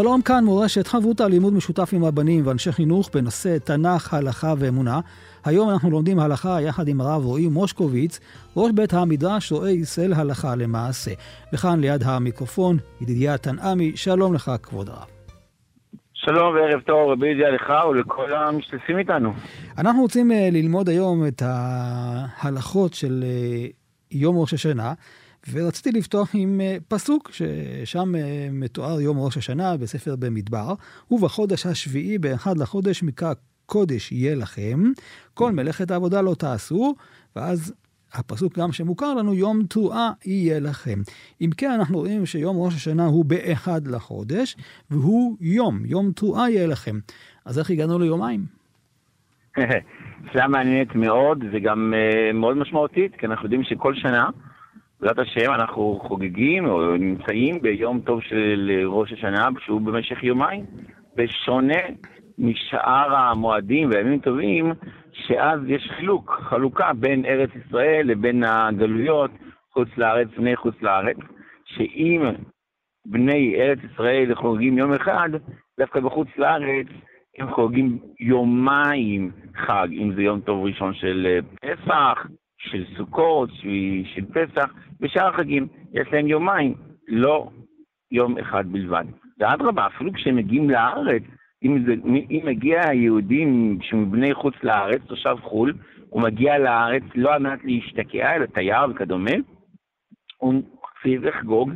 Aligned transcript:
שלום 0.00 0.22
כאן 0.22 0.44
מורשת 0.44 0.86
חברותא 0.86 1.22
לימוד 1.22 1.52
משותף 1.52 1.90
עם 1.92 2.04
הבנים 2.04 2.46
ואנשי 2.46 2.72
חינוך 2.72 3.10
בנושא 3.14 3.58
תנ"ך, 3.58 4.14
הלכה 4.14 4.54
ואמונה. 4.58 5.00
היום 5.44 5.70
אנחנו 5.70 5.90
לומדים 5.90 6.18
הלכה 6.18 6.60
יחד 6.60 6.88
עם 6.88 7.00
הרב 7.00 7.24
רועי 7.24 7.48
מושקוביץ, 7.48 8.20
ראש 8.56 8.72
בית 8.74 8.94
המדרש 8.94 9.52
רועי 9.52 9.72
ישראל 9.72 10.12
הלכה 10.12 10.56
למעשה. 10.56 11.10
וכאן 11.52 11.80
ליד 11.80 12.02
המיקרופון, 12.04 12.76
ידידיה 13.00 13.38
תנעמי, 13.38 13.96
שלום 13.96 14.34
לך 14.34 14.50
כבוד 14.62 14.88
הרב. 14.88 15.06
שלום 16.12 16.54
וערב 16.54 16.80
טוב, 16.80 17.10
רבי 17.10 17.28
ידיעה 17.28 17.50
לך 17.50 17.72
ולכל 17.90 18.34
המשתתפים 18.34 18.98
איתנו. 18.98 19.32
אנחנו 19.78 20.02
רוצים 20.02 20.32
אה, 20.32 20.48
ללמוד 20.52 20.88
היום 20.88 21.26
את 21.26 21.42
ההלכות 21.44 22.94
של 22.94 23.24
אה, 23.24 23.66
יום 24.10 24.38
ראש 24.38 24.54
השנה. 24.54 24.92
ורציתי 25.52 25.98
לפתוח 25.98 26.30
עם 26.34 26.60
אה, 26.60 26.76
פסוק 26.88 27.30
ששם 27.32 28.14
אה, 28.14 28.48
מתואר 28.52 29.00
יום 29.00 29.18
ראש 29.18 29.36
השנה 29.36 29.76
בספר 29.76 30.16
במדבר, 30.16 30.74
ובחודש 31.10 31.66
השביעי 31.66 32.18
באחד 32.18 32.58
לחודש 32.58 33.02
מקרא 33.02 33.32
קודש 33.66 34.12
יהיה 34.12 34.34
לכם, 34.34 34.82
כל 35.34 35.52
מלאכת 35.52 35.90
העבודה 35.90 36.20
לא 36.20 36.34
תעשו, 36.34 36.94
ואז 37.36 37.74
הפסוק 38.14 38.58
גם 38.58 38.72
שמוכר 38.72 39.14
לנו, 39.14 39.34
יום 39.34 39.62
תרועה 39.68 40.10
יהיה 40.24 40.60
לכם. 40.60 40.98
אם 41.40 41.50
כן, 41.56 41.70
אנחנו 41.70 41.98
רואים 41.98 42.26
שיום 42.26 42.56
ראש 42.58 42.74
השנה 42.74 43.06
הוא 43.06 43.24
באחד 43.24 43.86
לחודש, 43.86 44.56
והוא 44.90 45.36
יום, 45.40 45.78
יום 45.84 46.12
תרועה 46.12 46.50
יהיה 46.50 46.66
לכם. 46.66 46.96
אז 47.44 47.58
איך 47.58 47.70
הגענו 47.70 47.98
ליומיים? 47.98 48.40
שאלה 50.32 50.48
מעניינת 50.48 50.94
מאוד, 50.94 51.44
וגם 51.52 51.94
uh, 51.94 52.32
מאוד 52.36 52.56
משמעותית, 52.56 53.12
כי 53.18 53.26
אנחנו 53.26 53.44
יודעים 53.44 53.62
שכל 53.64 53.94
שנה, 53.94 54.28
בעזרת 55.00 55.18
השם 55.18 55.52
אנחנו 55.54 56.00
חוגגים 56.08 56.66
או 56.66 56.96
נמצאים 56.96 57.62
ביום 57.62 58.00
טוב 58.00 58.22
של 58.22 58.70
ראש 58.86 59.12
השנה 59.12 59.48
שהוא 59.64 59.80
במשך 59.80 60.24
יומיים, 60.24 60.64
בשונה 61.16 61.78
משאר 62.38 63.16
המועדים 63.16 63.90
והימים 63.90 64.20
טובים, 64.20 64.72
שאז 65.12 65.60
יש 65.66 65.90
חילוק, 65.96 66.40
חלוקה 66.42 66.92
בין 66.92 67.24
ארץ 67.24 67.50
ישראל 67.66 68.06
לבין 68.06 68.44
הגלויות 68.44 69.30
חוץ 69.72 69.88
לארץ, 69.96 70.28
בני 70.36 70.56
חוץ 70.56 70.74
לארץ, 70.82 71.16
שאם 71.64 72.22
בני 73.06 73.54
ארץ 73.56 73.78
ישראל 73.92 74.34
חוגגים 74.34 74.78
יום 74.78 74.92
אחד, 74.92 75.28
דווקא 75.78 76.00
בחוץ 76.00 76.28
לארץ 76.38 76.86
הם 77.38 77.50
חוגגים 77.50 77.98
יומיים 78.20 79.30
חג, 79.56 79.88
אם 79.92 80.12
זה 80.14 80.22
יום 80.22 80.40
טוב 80.40 80.64
ראשון 80.64 80.94
של 80.94 81.40
פסח, 81.60 82.26
של 82.58 82.84
סוכות, 82.96 83.50
של 84.14 84.24
פסח, 84.24 84.72
בשאר 85.00 85.28
החגים 85.28 85.66
יש 85.92 86.08
להם 86.12 86.26
יומיים, 86.26 86.74
לא 87.08 87.48
יום 88.12 88.38
אחד 88.38 88.72
בלבד. 88.72 89.04
ואדרבה, 89.38 89.86
אפילו 89.86 90.12
כשהם 90.12 90.36
מגיעים 90.36 90.70
לארץ, 90.70 91.22
אם, 91.62 91.84
זה, 91.86 91.94
אם 92.30 92.40
מגיע 92.44 92.80
יהודים 92.92 93.78
שמבני 93.82 94.34
חוץ 94.34 94.54
לארץ, 94.62 95.00
תושב 95.06 95.36
חו"ל, 95.42 95.74
הוא 96.08 96.22
מגיע 96.22 96.58
לארץ 96.58 97.02
לא 97.14 97.34
על 97.34 97.42
מנת 97.42 97.58
להשתקע, 97.64 98.36
אלא 98.36 98.46
תייר 98.46 98.90
וכדומה, 98.90 99.30
הוא 100.36 100.62
צריך 101.02 101.22
לחגוג 101.24 101.72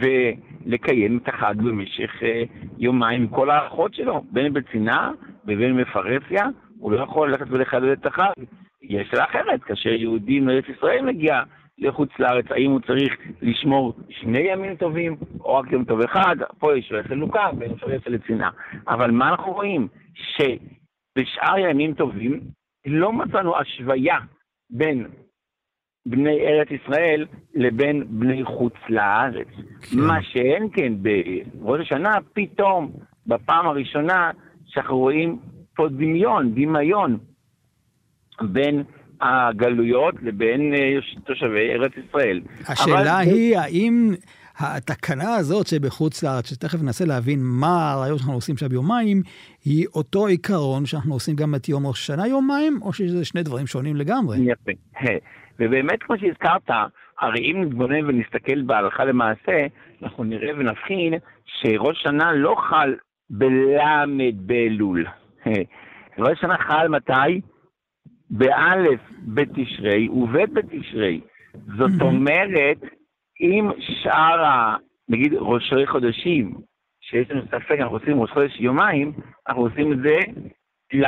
ולקיים 0.00 1.18
את 1.18 1.28
החג 1.28 1.54
במשך 1.56 2.10
uh, 2.20 2.24
יומיים 2.78 3.28
כל 3.28 3.50
האחות 3.50 3.94
שלו, 3.94 4.24
בין 4.30 4.52
בצנעה 4.52 5.10
ובין 5.44 5.76
בפרהסיה, 5.76 6.44
הוא 6.78 6.92
לא 6.92 7.02
יכול 7.02 7.30
ללכת 7.30 7.46
ולחדד 7.50 7.88
את 7.88 8.06
החג. 8.06 8.32
יש 8.82 9.08
שאלה 9.08 9.24
אחרת, 9.24 9.62
כאשר 9.64 9.90
יהודי 9.90 10.40
מארץ 10.40 10.64
ישראל 10.68 11.04
מגיע 11.04 11.42
לחוץ 11.78 12.10
לארץ, 12.18 12.44
האם 12.50 12.70
הוא 12.70 12.80
צריך 12.80 13.16
לשמור 13.42 13.94
שני 14.10 14.38
ימים 14.38 14.76
טובים, 14.76 15.16
או 15.40 15.54
רק 15.54 15.72
יום 15.72 15.84
טוב 15.84 16.00
אחד, 16.00 16.36
פה 16.58 16.78
יש 16.78 16.92
חלוקה 17.08 17.50
בין 17.58 17.76
פרסה 17.76 18.10
לצנעה. 18.10 18.50
אבל 18.88 19.10
מה 19.10 19.28
אנחנו 19.28 19.52
רואים? 19.52 19.88
שבשאר 20.14 21.58
ימים 21.58 21.94
טובים 21.94 22.40
לא 22.86 23.12
מצאנו 23.12 23.56
השוויה 23.56 24.18
בין 24.70 25.06
בני 26.06 26.40
ארץ 26.40 26.68
ישראל 26.70 27.26
לבין 27.54 28.04
בני 28.08 28.44
חוץ 28.44 28.74
לארץ. 28.88 29.48
כן. 29.48 29.98
מה 29.98 30.22
שאין 30.22 30.68
כן 30.72 30.92
בראש 30.98 31.80
השנה, 31.80 32.18
פתאום, 32.32 32.92
בפעם 33.26 33.66
הראשונה, 33.66 34.30
שאנחנו 34.66 34.98
רואים 34.98 35.38
פה 35.76 35.88
דמיון, 35.88 36.54
דמיון, 36.54 37.18
בין 38.42 38.82
הגלויות 39.20 40.14
לבין 40.22 40.74
אה, 40.74 40.98
תושבי 41.24 41.70
ארץ 41.70 41.92
ישראל. 42.08 42.40
השאלה 42.68 43.22
אבל... 43.22 43.30
היא, 43.30 43.58
האם 43.58 44.10
התקנה 44.58 45.34
הזאת 45.34 45.66
שבחוץ 45.66 46.22
לארץ, 46.22 46.50
שתכף 46.50 46.82
ננסה 46.82 47.04
להבין 47.04 47.38
מה 47.42 47.92
הרעיון 47.92 48.18
שאנחנו 48.18 48.34
עושים 48.34 48.52
עכשיו 48.52 48.72
יומיים, 48.72 49.22
היא 49.64 49.86
אותו 49.94 50.26
עיקרון 50.26 50.86
שאנחנו 50.86 51.14
עושים 51.14 51.36
גם 51.36 51.54
את 51.54 51.68
יום 51.68 51.86
ראש 51.86 52.00
השנה 52.00 52.26
יומיים, 52.26 52.78
או 52.82 52.92
שזה 52.92 53.24
שני 53.24 53.42
דברים 53.42 53.66
שונים 53.66 53.96
לגמרי? 53.96 54.38
יפה. 54.38 54.72
ובאמת, 55.60 56.02
כמו 56.02 56.16
שהזכרת, 56.18 56.70
הרי 57.20 57.40
אם 57.40 57.62
נתבונן 57.62 58.04
ונסתכל 58.04 58.62
בהלכה 58.62 59.04
למעשה, 59.04 59.66
אנחנו 60.02 60.24
נראה 60.24 60.50
ונבחין 60.58 61.14
שראש 61.46 62.02
שנה 62.02 62.32
לא 62.32 62.54
חל 62.70 62.94
בלמד 63.30 64.34
באלול. 64.36 65.06
ראש 66.18 66.40
שנה 66.40 66.56
חל 66.58 66.88
מתי? 66.88 67.40
באלף 68.32 69.00
בתשרי 69.24 70.08
ובית 70.08 70.52
בתשרי. 70.52 71.20
זאת 71.76 72.00
אומרת, 72.00 72.78
אם 73.40 73.70
שאר 73.78 74.44
ה... 74.44 74.76
נגיד 75.08 75.32
ראשי 75.34 75.86
חודשים, 75.86 76.54
שיש 77.00 77.30
לנו 77.30 77.42
ספק, 77.46 77.76
אנחנו 77.80 77.96
עושים 77.96 78.20
ראש 78.20 78.30
חודש 78.30 78.60
יומיים, 78.60 79.12
אנחנו 79.48 79.62
עושים 79.62 79.92
את 79.92 79.98
זה 79.98 80.18
ל' 80.92 81.06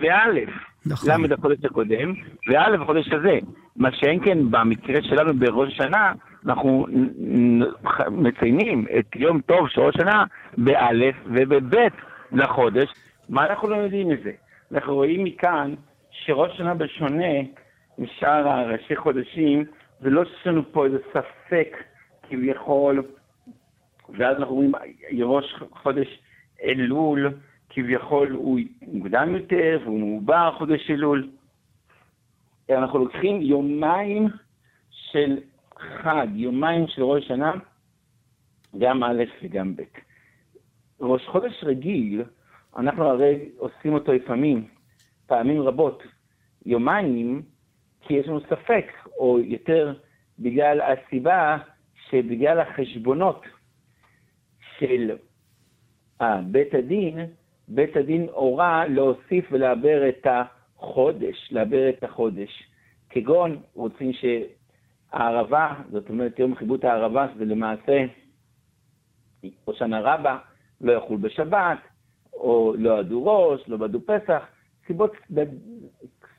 וא'. 0.00 0.52
נכון. 0.86 1.24
ל' 1.24 1.32
החודש 1.32 1.64
הקודם, 1.64 2.14
וא' 2.48 2.82
החודש 2.82 3.12
הזה. 3.12 3.38
מה 3.76 3.92
שאין 3.92 4.24
כן 4.24 4.38
במקרה 4.50 5.02
שלנו 5.02 5.34
בראש 5.34 5.72
השנה, 5.72 6.12
אנחנו 6.46 6.86
מציינים 8.10 8.86
את 8.98 9.16
יום 9.16 9.40
טוב 9.40 9.68
של 9.68 9.80
ראש 9.80 9.96
השנה 9.96 10.24
באלף 10.58 11.14
ובבית 11.26 11.92
לחודש. 12.32 12.88
מה 13.28 13.46
אנחנו 13.46 13.68
לא 13.68 13.76
יודעים 13.76 14.08
מזה? 14.08 14.30
אנחנו 14.72 14.94
רואים 14.94 15.24
מכאן 15.24 15.74
שראש 16.26 16.56
שנה 16.56 16.74
בשונה 16.74 17.34
משאר 17.98 18.48
הראשי 18.48 18.96
חודשים, 18.96 19.64
זה 20.00 20.10
לא 20.10 20.24
שיש 20.24 20.46
לנו 20.46 20.72
פה 20.72 20.86
איזה 20.86 20.98
ספק 21.10 21.76
כביכול, 22.22 23.02
ואז 24.08 24.36
אנחנו 24.36 24.54
רואים 24.54 24.72
ראש 25.22 25.54
חודש 25.70 26.18
אלול, 26.62 27.34
כביכול 27.70 28.30
הוא 28.32 28.58
מוקדם 28.82 29.34
יותר 29.34 29.78
והוא 29.84 29.98
מעובר 29.98 30.50
חודש 30.58 30.90
אלול. 30.90 31.28
אנחנו 32.70 32.98
לוקחים 32.98 33.42
יומיים 33.42 34.28
של 34.90 35.38
חג, 35.78 36.26
יומיים 36.34 36.86
של 36.88 37.02
ראש 37.02 37.28
שנה, 37.28 37.52
גם 38.78 39.04
א' 39.04 39.24
וגם 39.42 39.76
ב'. 39.76 39.82
ראש 41.00 41.26
חודש 41.26 41.64
רגיל, 41.64 42.22
אנחנו 42.76 43.04
הרי 43.04 43.48
עושים 43.58 43.94
אותו 43.94 44.12
לפעמים 44.12 44.66
פעמים 45.32 45.62
רבות 45.62 46.02
יומיים, 46.66 47.42
כי 48.00 48.14
יש 48.14 48.28
לנו 48.28 48.40
ספק, 48.40 48.86
או 49.18 49.38
יותר 49.38 49.94
בגלל 50.38 50.80
הסיבה 50.80 51.58
שבגלל 52.08 52.60
החשבונות 52.60 53.44
של 54.78 55.16
בית 56.44 56.74
הדין, 56.74 57.18
בית 57.68 57.96
הדין 57.96 58.26
הורה 58.32 58.86
להוסיף 58.86 59.48
ולעבר 59.52 60.08
את 60.08 60.26
החודש, 60.26 61.52
לעבר 61.52 61.88
את 61.88 62.04
החודש. 62.04 62.62
כגון 63.10 63.60
רוצים 63.74 64.12
שהערבה, 64.12 65.74
זאת 65.90 66.08
אומרת 66.08 66.38
יום 66.38 66.54
חיבוט 66.54 66.84
הערבה, 66.84 67.26
שזה 67.34 67.44
למעשה 67.44 68.04
ראשנה 69.68 70.00
רבה, 70.00 70.38
לא 70.80 70.92
יחול 70.92 71.16
בשבת, 71.16 71.78
או 72.32 72.74
לא 72.78 72.98
עדו 72.98 73.26
ראש, 73.26 73.68
לא 73.68 73.76
בדו 73.76 74.00
פסח, 74.06 74.42
סיבות, 74.86 75.12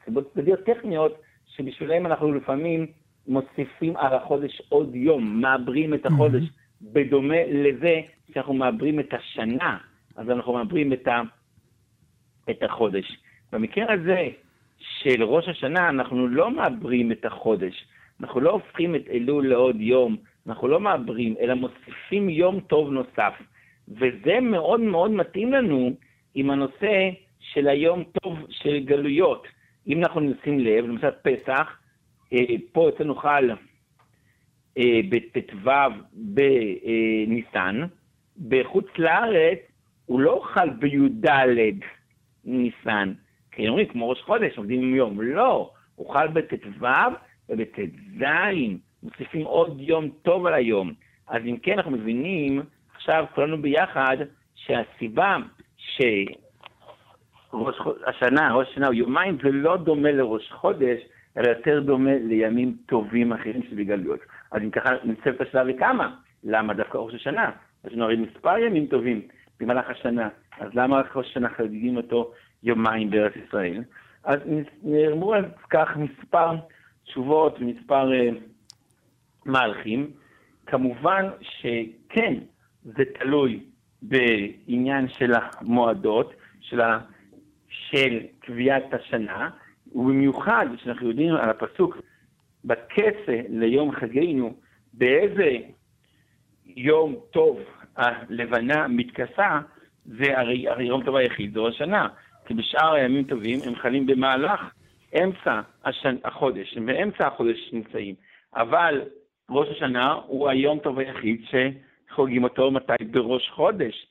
סיבות 0.05 0.33
צדדיות 0.33 0.59
טכניות, 0.59 1.21
שבשבילם 1.47 2.05
אנחנו 2.05 2.33
לפעמים 2.33 2.87
מוסיפים 3.27 3.97
על 3.97 4.13
החודש 4.13 4.61
עוד 4.69 4.95
יום, 4.95 5.41
מעברים 5.41 5.93
את 5.93 6.05
החודש 6.05 6.43
בדומה 6.81 7.43
לזה 7.47 8.01
שאנחנו 8.33 8.53
מעברים 8.53 8.99
את 8.99 9.13
השנה, 9.13 9.77
אז 10.15 10.29
אנחנו 10.29 10.53
מעברים 10.53 10.93
את, 10.93 11.07
ה, 11.07 11.21
את 12.49 12.63
החודש. 12.63 13.17
במקרה 13.51 13.93
הזה 13.93 14.27
של 14.79 15.23
ראש 15.23 15.47
השנה, 15.47 15.89
אנחנו 15.89 16.27
לא 16.27 16.51
מעברים 16.51 17.11
את 17.11 17.25
החודש, 17.25 17.85
אנחנו 18.21 18.41
לא 18.41 18.51
הופכים 18.51 18.95
את 18.95 19.07
אלול 19.09 19.47
לעוד 19.47 19.81
יום, 19.81 20.17
אנחנו 20.47 20.67
לא 20.67 20.79
מעברים, 20.79 21.35
אלא 21.39 21.53
מוסיפים 21.53 22.29
יום 22.29 22.59
טוב 22.59 22.89
נוסף. 22.89 23.33
וזה 23.87 24.39
מאוד 24.41 24.79
מאוד 24.79 25.11
מתאים 25.11 25.53
לנו 25.53 25.93
עם 26.35 26.49
הנושא 26.49 27.09
של 27.51 27.67
היום 27.67 28.03
טוב 28.03 28.37
של 28.49 28.79
גלויות. 28.79 29.47
אם 29.87 30.03
אנחנו 30.03 30.21
נשים 30.21 30.59
לב, 30.59 30.85
למשל 30.85 31.11
פסח, 31.21 31.77
אה, 32.33 32.39
פה 32.71 32.89
אצלנו 32.89 33.15
חל 33.15 33.49
בט"ו 35.09 35.69
בניסן, 36.13 37.81
בחוץ 38.47 38.85
לארץ 38.97 39.59
הוא 40.05 40.19
לא 40.19 40.41
חל 40.43 40.69
בי"ד 40.69 41.29
ניסן, 42.45 43.13
כי 43.51 43.67
אומרים 43.67 43.87
כמו 43.87 44.09
ראש 44.09 44.21
חודש, 44.21 44.57
עובדים 44.57 44.81
עם 44.81 44.95
יום, 44.95 45.21
לא, 45.21 45.71
הוא 45.95 46.13
חל 46.13 46.27
בט"ו 46.27 46.85
ובט"ז, 47.49 48.23
מוסיפים 49.03 49.45
עוד 49.45 49.81
יום 49.81 50.09
טוב 50.21 50.45
על 50.45 50.53
היום. 50.53 50.93
אז 51.27 51.41
אם 51.45 51.57
כן, 51.57 51.73
אנחנו 51.73 51.91
מבינים 51.91 52.61
עכשיו 52.95 53.25
כולנו 53.35 53.61
ביחד 53.61 54.17
שהסיבה 54.55 55.37
שראש 57.53 57.75
השנה, 58.05 58.53
ראש 58.53 58.67
השנה 58.71 58.87
הוא 58.87 58.93
יומיים, 58.93 59.37
זה 59.43 59.51
לא 59.51 59.77
דומה 59.77 60.11
לראש 60.11 60.51
חודש, 60.51 60.99
אלא 61.37 61.49
יותר 61.49 61.79
דומה 61.79 62.11
לימים 62.23 62.77
טובים 62.85 63.33
אחרים 63.33 63.63
של 63.69 63.75
בגלויות. 63.75 64.19
אז 64.51 64.61
אם 64.61 64.69
ככה 64.69 64.89
נמצא 65.03 65.29
את 65.29 65.41
השאלה 65.41 65.63
וכמה, 65.67 66.15
למה 66.43 66.73
דווקא 66.73 66.97
ראש 66.97 67.13
השנה? 67.13 67.51
יש 67.87 67.93
לנו 67.93 68.03
הרי 68.03 68.15
מספר 68.15 68.57
ימים 68.57 68.87
טובים 68.87 69.21
במהלך 69.59 69.89
השנה, 69.89 70.29
אז 70.59 70.69
למה 70.73 70.99
רק 70.99 71.15
ראש 71.15 71.29
השנה 71.29 71.49
חגיגים 71.49 71.97
אותו 71.97 72.31
יומיים 72.63 73.09
בארץ 73.09 73.33
ישראל? 73.47 73.83
אז 74.23 74.39
נאמרו 74.83 75.33
על 75.33 75.45
כך 75.69 75.97
מספר 75.97 76.55
תשובות 77.05 77.57
ומספר 77.59 78.09
uh, 78.11 78.35
מהלכים. 79.45 80.11
כמובן 80.65 81.29
שכן, 81.41 82.33
זה 82.83 83.03
תלוי 83.19 83.59
בעניין 84.01 85.07
של 85.09 85.33
המועדות, 85.33 86.33
של, 86.61 86.81
ה... 86.81 86.99
של 87.93 88.19
קביעת 88.39 88.93
השנה, 88.93 89.49
ובמיוחד 89.91 90.65
שאנחנו 90.77 91.09
יודעים 91.09 91.35
על 91.35 91.49
הפסוק 91.49 91.97
בכסה 92.65 93.41
ליום 93.49 93.91
חגינו, 93.91 94.53
באיזה 94.93 95.57
יום 96.65 97.15
טוב 97.31 97.59
הלבנה 97.95 98.87
מתכסה, 98.87 99.59
זה 100.05 100.39
הרי, 100.39 100.67
הרי 100.67 100.85
יום 100.85 101.03
טוב 101.03 101.15
היחיד, 101.15 101.53
זו 101.53 101.67
השנה. 101.67 102.07
כי 102.45 102.53
בשאר 102.53 102.93
הימים 102.93 103.23
טובים 103.23 103.59
הם 103.67 103.75
חלים 103.75 104.05
במהלך 104.05 104.61
אמצע 105.23 105.61
השנ... 105.85 106.15
החודש, 106.23 106.77
הם 106.77 106.85
באמצע 106.85 107.27
החודש 107.27 107.69
נמצאים. 107.73 108.15
אבל 108.55 109.01
ראש 109.49 109.67
השנה 109.69 110.13
הוא 110.13 110.49
היום 110.49 110.79
טוב 110.79 110.99
היחיד 110.99 111.41
שחוגגים 111.45 112.43
אותו 112.43 112.71
מתי? 112.71 113.03
בראש 113.11 113.49
חודש, 113.49 114.07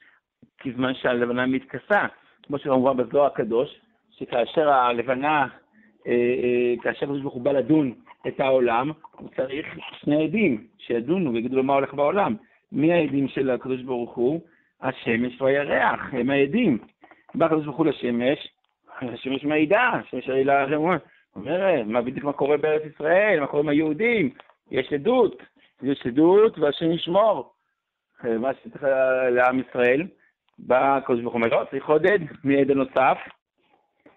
כזמן 0.59 0.95
שהלבנה 0.95 1.47
מתכסה. 1.47 2.07
כמו 2.43 2.59
שאמרה 2.59 2.95
בזוהר 2.95 3.27
הקדוש, 3.27 3.81
שכאשר 4.11 4.71
הלבנה 4.71 5.47
אה, 6.07 6.13
אה, 6.13 6.75
כאשר 6.83 7.07
הקדוש 7.07 7.21
ברוך 7.21 7.35
הוא 7.35 7.43
בא 7.43 7.53
לדון 7.53 7.93
את 8.27 8.41
העולם, 8.41 8.91
הוא 9.17 9.29
צריך 9.37 9.67
שני 10.01 10.25
עדים 10.25 10.67
שידונו 10.79 11.33
ויגידו 11.33 11.57
לו 11.57 11.63
מה 11.63 11.75
הולך 11.75 11.95
בעולם. 11.95 12.37
מי 12.73 12.93
העדים 12.93 13.29
של 13.29 13.51
הקדוש 13.51 13.83
ברוך 13.83 14.15
הוא? 14.15 14.41
השמש 14.81 15.43
והירח, 15.43 16.01
הם 16.13 16.31
העדים. 16.31 16.79
בא 17.35 17.47
הקדוש 17.47 17.65
ברוך 17.65 17.77
הוא 17.77 17.87
לשמש, 17.87 18.49
השמש 19.01 19.45
מעידה, 19.45 19.81
השמש 19.81 20.29
העילה, 20.29 20.75
הוא 20.75 20.95
אומר, 21.37 21.83
מה 21.87 22.03
בדיוק 22.03 22.25
מה 22.25 22.33
קורה 22.33 22.57
בארץ 22.57 22.83
ישראל, 22.95 23.41
מה 23.41 23.47
קורה 23.47 23.63
עם 23.63 23.69
היהודים, 23.69 24.31
יש 24.71 24.93
עדות, 24.93 25.43
יש 25.83 26.07
עדות 26.07 26.59
והשם 26.59 26.91
ישמור. 26.91 27.53
מה 28.25 28.51
שצריך 28.55 28.83
לעם 29.31 29.61
ישראל, 29.61 30.03
בא 30.59 30.97
הקדוש 30.97 31.21
ברוך 31.21 31.35
הוא 31.35 31.43
אומר, 31.43 31.61
לא, 31.61 31.65
צריך 31.71 31.89
עוד 31.89 32.07
עד, 32.07 32.23
מי 32.45 32.61
עד 32.61 32.71
הנוסף? 32.71 33.19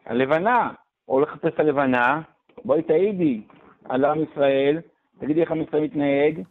הלבנה, 0.06 0.72
או 1.08 1.20
לחפש 1.20 1.60
הלבנה, 1.60 2.22
בואי 2.66 2.82
תעידי 2.82 3.42
על 3.90 4.06
עם 4.06 4.24
ישראל, 4.24 4.82
תגידי 5.20 5.42
איך 5.42 5.52
עם 5.52 5.62
ישראל 5.62 5.84
מתנהג, 5.84 6.42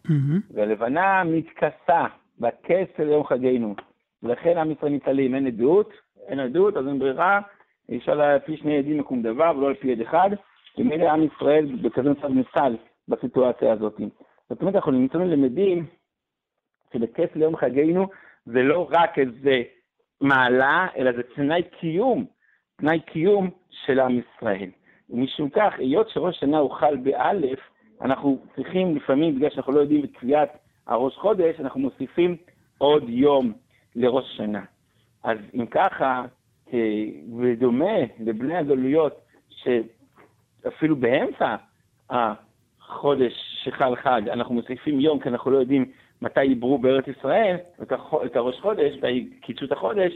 והלבנה 0.51 1.25
מתכסה 1.25 2.05
בכסל 2.41 3.09
יום 3.09 3.25
חגינו. 3.25 3.75
ולכן 4.23 4.59
עם 4.59 4.71
ישראל 4.71 4.93
מתעלים, 4.93 5.35
אין 5.35 5.47
עדות, 5.47 5.93
אין 6.29 6.41
עדות, 6.41 6.77
אז 6.77 6.89
אין 6.89 6.99
ברירה, 6.99 7.41
אי 7.89 7.99
אפשר 7.99 8.15
לפי 8.15 8.57
שני 8.57 8.79
עדים 8.79 8.99
מקום 8.99 9.23
דבר 9.23 9.53
ולא 9.57 9.71
לפי 9.71 9.93
עד 9.93 10.01
אחד, 10.01 10.31
ומילא 10.79 11.11
עם 11.11 11.23
ישראל 11.23 11.67
בכזה 11.83 12.11
מצב 12.11 12.29
נסל 12.29 12.77
בסיטואציה 13.09 13.73
הזאת. 13.73 14.01
זאת 14.49 14.61
אומרת, 14.61 14.75
אנחנו 14.75 14.93
נמצאים 14.93 15.25
למדים 15.25 15.87
שבכסל 16.93 17.43
יום 17.43 17.57
חגינו 17.57 18.07
זה 18.47 18.63
לא 18.63 18.89
רק 18.91 19.19
איזה 19.19 19.63
מעלה, 20.21 20.87
אלא 20.97 21.13
זה 21.13 21.23
תנאי 21.23 21.63
קיום 21.81 22.27
תנאי 22.77 23.01
קיום 23.01 23.51
של 23.71 24.01
עם 24.01 24.21
ישראל. 24.21 24.71
ומשום 25.11 25.51
כך, 25.51 25.75
היות 25.79 26.11
שראש 26.11 26.37
השנה 26.37 26.59
הוא 26.59 26.71
חל 26.71 26.97
באלף, 26.97 27.59
אנחנו 28.01 28.39
צריכים 28.57 28.97
לפעמים, 28.97 29.37
בגלל 29.37 29.51
שאנחנו 29.51 29.73
לא 29.73 29.81
יודעים 29.81 30.05
את 30.05 30.11
קביעת 30.13 30.59
הראש 30.87 31.17
חודש, 31.17 31.61
אנחנו 31.61 31.81
מוסיפים 31.81 32.37
עוד 32.79 33.05
יום 33.09 33.53
לראש 33.97 34.25
השנה. 34.35 34.65
אז 35.25 35.39
אם 35.55 35.67
ככה, 35.67 36.25
בדומה 37.29 37.97
לבני 38.21 38.57
הגלויות, 38.57 39.21
שאפילו 39.49 40.97
באמצע 40.97 41.57
החודש 42.11 43.33
שחל 43.65 43.97
חג, 43.97 44.23
אנחנו 44.29 44.55
מוסיפים 44.55 45.01
יום, 45.01 45.21
כי 45.21 45.29
אנחנו 45.29 45.51
לא 45.51 45.59
יודעים 45.59 45.93
מתי 46.25 46.53
עברו 46.53 46.79
בארץ 46.79 47.05
ישראל 47.09 47.57
את 48.27 48.37
הראש 48.37 48.61
חודש, 48.61 48.93
קיצו 49.41 49.65
את 49.65 49.73
החודש, 49.73 50.13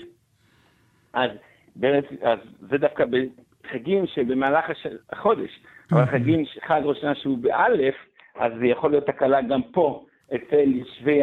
אז 1.12 1.30
בארץ, 1.76 2.04
אז 2.22 2.38
זה 2.70 2.78
דווקא 2.78 3.04
בחגים 3.04 4.06
שבמהלך 4.06 4.64
החודש, 5.10 5.60
אבל 5.92 6.00
אוקיי. 6.00 6.20
חגים, 6.20 6.44
חג 6.66 6.80
ראש 6.84 6.98
השנה 6.98 7.14
שהוא 7.14 7.38
באלף, 7.38 7.94
אז 8.34 8.52
זה 8.58 8.66
יכול 8.66 8.90
להיות 8.90 9.06
תקלה 9.06 9.42
גם 9.42 9.62
פה 9.62 10.04
אצל 10.34 10.68
יושבי 10.74 11.20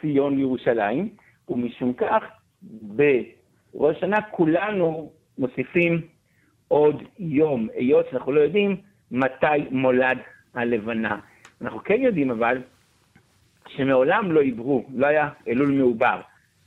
ציון 0.00 0.38
ירושלים, 0.38 1.08
ומשום 1.48 1.92
כך 1.92 2.22
בראש 2.62 3.96
השנה 3.96 4.22
כולנו 4.30 5.12
מוסיפים 5.38 6.00
עוד 6.68 7.02
יום, 7.18 7.68
היות 7.74 8.06
שאנחנו 8.10 8.32
לא 8.32 8.40
יודעים 8.40 8.76
מתי 9.10 9.58
מולד 9.70 10.18
הלבנה. 10.54 11.18
אנחנו 11.62 11.78
כן 11.84 12.00
יודעים 12.00 12.30
אבל 12.30 12.62
שמעולם 13.76 14.32
לא 14.32 14.40
עברו, 14.42 14.84
לא 14.94 15.06
היה 15.06 15.28
אלול 15.48 15.70
מעובר. 15.70 16.20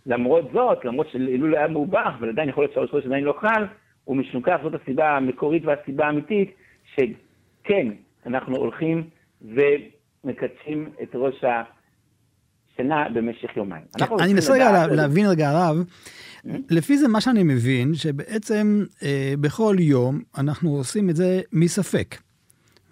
למרות 0.06 0.50
זאת, 0.54 0.86
למרות 0.86 1.08
שאלול 1.12 1.56
היה 1.56 1.68
מעובח, 1.68 2.14
אבל 2.20 2.30
עדיין 2.30 2.50
יכול 2.50 2.64
להיות 2.64 2.74
שהראש 2.74 2.90
חודש 2.92 3.06
עדיין 3.06 3.24
לא 3.24 3.36
חל, 3.42 3.66
ומשום 4.08 4.42
כך 4.42 4.58
זאת 4.64 4.74
הסיבה 4.82 5.18
המקורית 5.18 5.64
והסיבה 5.66 6.06
האמיתית, 6.06 6.52
שכן, 6.96 7.88
אנחנו 8.26 8.56
הולכים 8.56 9.04
ומקדשים 9.42 10.90
את 11.04 11.10
ראש 11.16 11.44
השנה 11.44 13.10
במשך 13.14 13.58
יומיים. 13.58 13.84
אני 14.20 14.34
מנסה 14.34 14.54
רגע 14.54 14.88
להבין 14.88 15.26
רגע, 15.30 15.50
הרב, 15.50 15.78
hmm? 15.78 16.50
לפי 16.70 16.98
זה 16.98 17.08
מה 17.08 17.22
שאני 17.22 17.44
מבין, 17.44 17.94
שבעצם 17.94 18.84
אה, 19.04 19.34
בכל 19.42 19.76
יום 19.80 20.22
אנחנו 20.38 20.70
עושים 20.70 21.10
את 21.10 21.16
זה 21.16 21.42
מספק. 21.54 22.16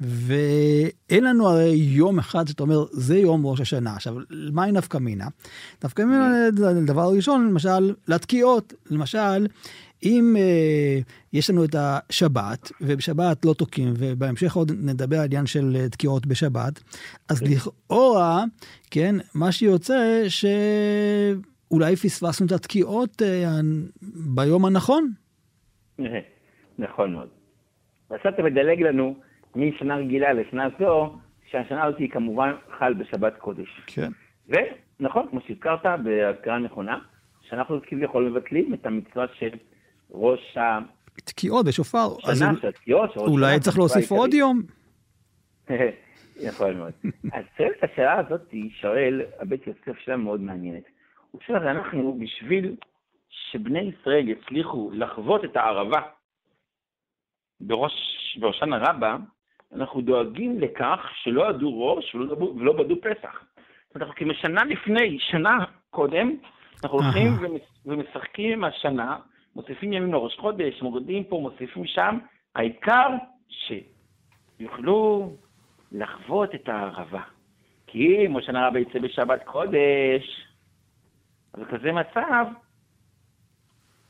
ואין 0.01 1.23
לנו 1.23 1.49
הרי 1.49 1.69
יום 1.73 2.19
אחד 2.19 2.47
שאתה 2.47 2.63
אומר, 2.63 2.85
זה 2.91 3.17
יום 3.17 3.45
ראש 3.45 3.61
השנה. 3.61 3.93
עכשיו, 3.93 4.15
מהי 4.53 4.71
נפקא 4.71 4.97
מינה? 4.97 5.27
נפקא 5.83 6.01
מינה, 6.01 6.45
הדבר 6.81 7.01
הראשון, 7.01 7.47
למשל, 7.49 7.93
לתקיעות. 8.07 8.73
למשל, 8.91 9.47
אם 10.03 10.35
אה, 10.37 10.99
יש 11.33 11.49
לנו 11.49 11.65
את 11.65 11.75
השבת, 11.77 12.71
ובשבת 12.81 13.45
לא 13.45 13.53
תוקעים, 13.53 13.93
ובהמשך 13.97 14.55
עוד 14.55 14.71
נדבר 14.83 15.17
על 15.17 15.25
עניין 15.25 15.45
של 15.45 15.75
אה, 15.75 15.89
תקיעות 15.89 16.25
בשבת, 16.25 16.79
אז 17.29 17.43
לכאורה, 17.43 18.43
כן, 18.91 19.15
מה 19.35 19.51
שיוצא 19.51 20.23
שאולי 20.27 21.95
פספסנו 21.95 22.47
את 22.47 22.51
התקיעות 22.51 23.21
אה, 23.21 23.59
ביום 24.35 24.65
הנכון. 24.65 25.11
נכון 26.79 27.13
מאוד. 27.13 27.27
ועכשיו 28.09 28.33
אתה 28.33 28.43
מדלג 28.43 28.81
לנו 28.81 29.15
משנה 29.65 29.95
רגילה 29.95 30.33
לשנה 30.33 30.67
זו, 30.79 31.15
שהשנה 31.51 31.83
הזאת 31.83 31.99
היא 31.99 32.09
כמובן 32.09 32.51
חל 32.79 32.93
בשבת 32.93 33.37
קודש. 33.37 33.81
כן. 33.87 34.11
ונכון, 34.47 35.27
כמו 35.29 35.39
שהזכרת 35.47 35.85
בהזכרה 36.03 36.59
נכונה, 36.59 36.99
שאנחנו 37.41 37.79
כביכול 37.87 38.29
מבטלים 38.29 38.73
את 38.73 38.85
המצווה 38.85 39.25
של 39.33 39.49
ראש 40.11 40.57
ה... 40.57 40.79
תקיעות 41.15 41.65
בשופר. 41.65 42.07
שנה 42.19 42.51
של 42.61 42.67
התקיעות. 42.67 43.17
אולי 43.17 43.59
צריך 43.59 43.77
להוסיף 43.77 44.11
עוד 44.11 44.33
יום. 44.33 44.61
יכול 46.47 46.73
מאוד. 46.73 46.93
אז 47.33 47.45
צוות 47.57 47.83
השאלה 47.83 48.19
הזאת 48.19 48.53
שואל, 48.81 49.21
הבית 49.39 49.67
יוסף 49.67 49.99
שאלה 49.99 50.17
מאוד 50.17 50.41
מעניינת. 50.41 50.83
הוא 51.31 51.41
שואל, 51.47 51.67
אנחנו, 51.67 52.19
בשביל 52.19 52.75
שבני 53.29 53.79
ישראל 53.79 54.29
יצליחו 54.29 54.91
לחוות 54.93 55.45
את 55.45 55.55
הערבה 55.55 56.01
בראש, 57.61 57.93
בהושענא 58.39 58.75
רבה, 58.75 59.17
אנחנו 59.75 60.01
דואגים 60.01 60.59
לכך 60.59 60.99
שלא 61.23 61.49
ידעו 61.49 61.87
ראש 61.87 62.15
ולא, 62.15 62.35
ולא 62.55 62.73
בדו 62.73 62.95
פסח. 63.01 63.43
זאת 63.87 63.95
אומרת, 63.95 64.09
אנחנו 64.09 64.33
כשנה 64.33 64.63
לפני, 64.63 65.19
שנה 65.19 65.65
קודם, 65.89 66.35
אנחנו 66.83 66.99
הולכים 66.99 67.31
ומשחקים 67.85 68.53
עם 68.53 68.63
השנה, 68.63 69.17
מוסיפים 69.55 69.93
ימים 69.93 70.13
לראש 70.13 70.37
חודש, 70.37 70.81
מורידים 70.81 71.23
פה, 71.23 71.39
מוסיפים 71.41 71.85
שם, 71.85 72.17
העיקר 72.55 73.07
שיוכלו 73.49 75.31
לחוות 75.91 76.55
את 76.55 76.69
הערבה. 76.69 77.21
כי 77.87 78.25
אם 78.25 78.37
השנה 78.37 78.67
רבה 78.67 78.79
יצא 78.79 78.99
בשבת 78.99 79.43
קודש, 79.43 80.47
אז 81.53 81.61
בכזה 81.61 81.91
מצב, 81.91 82.45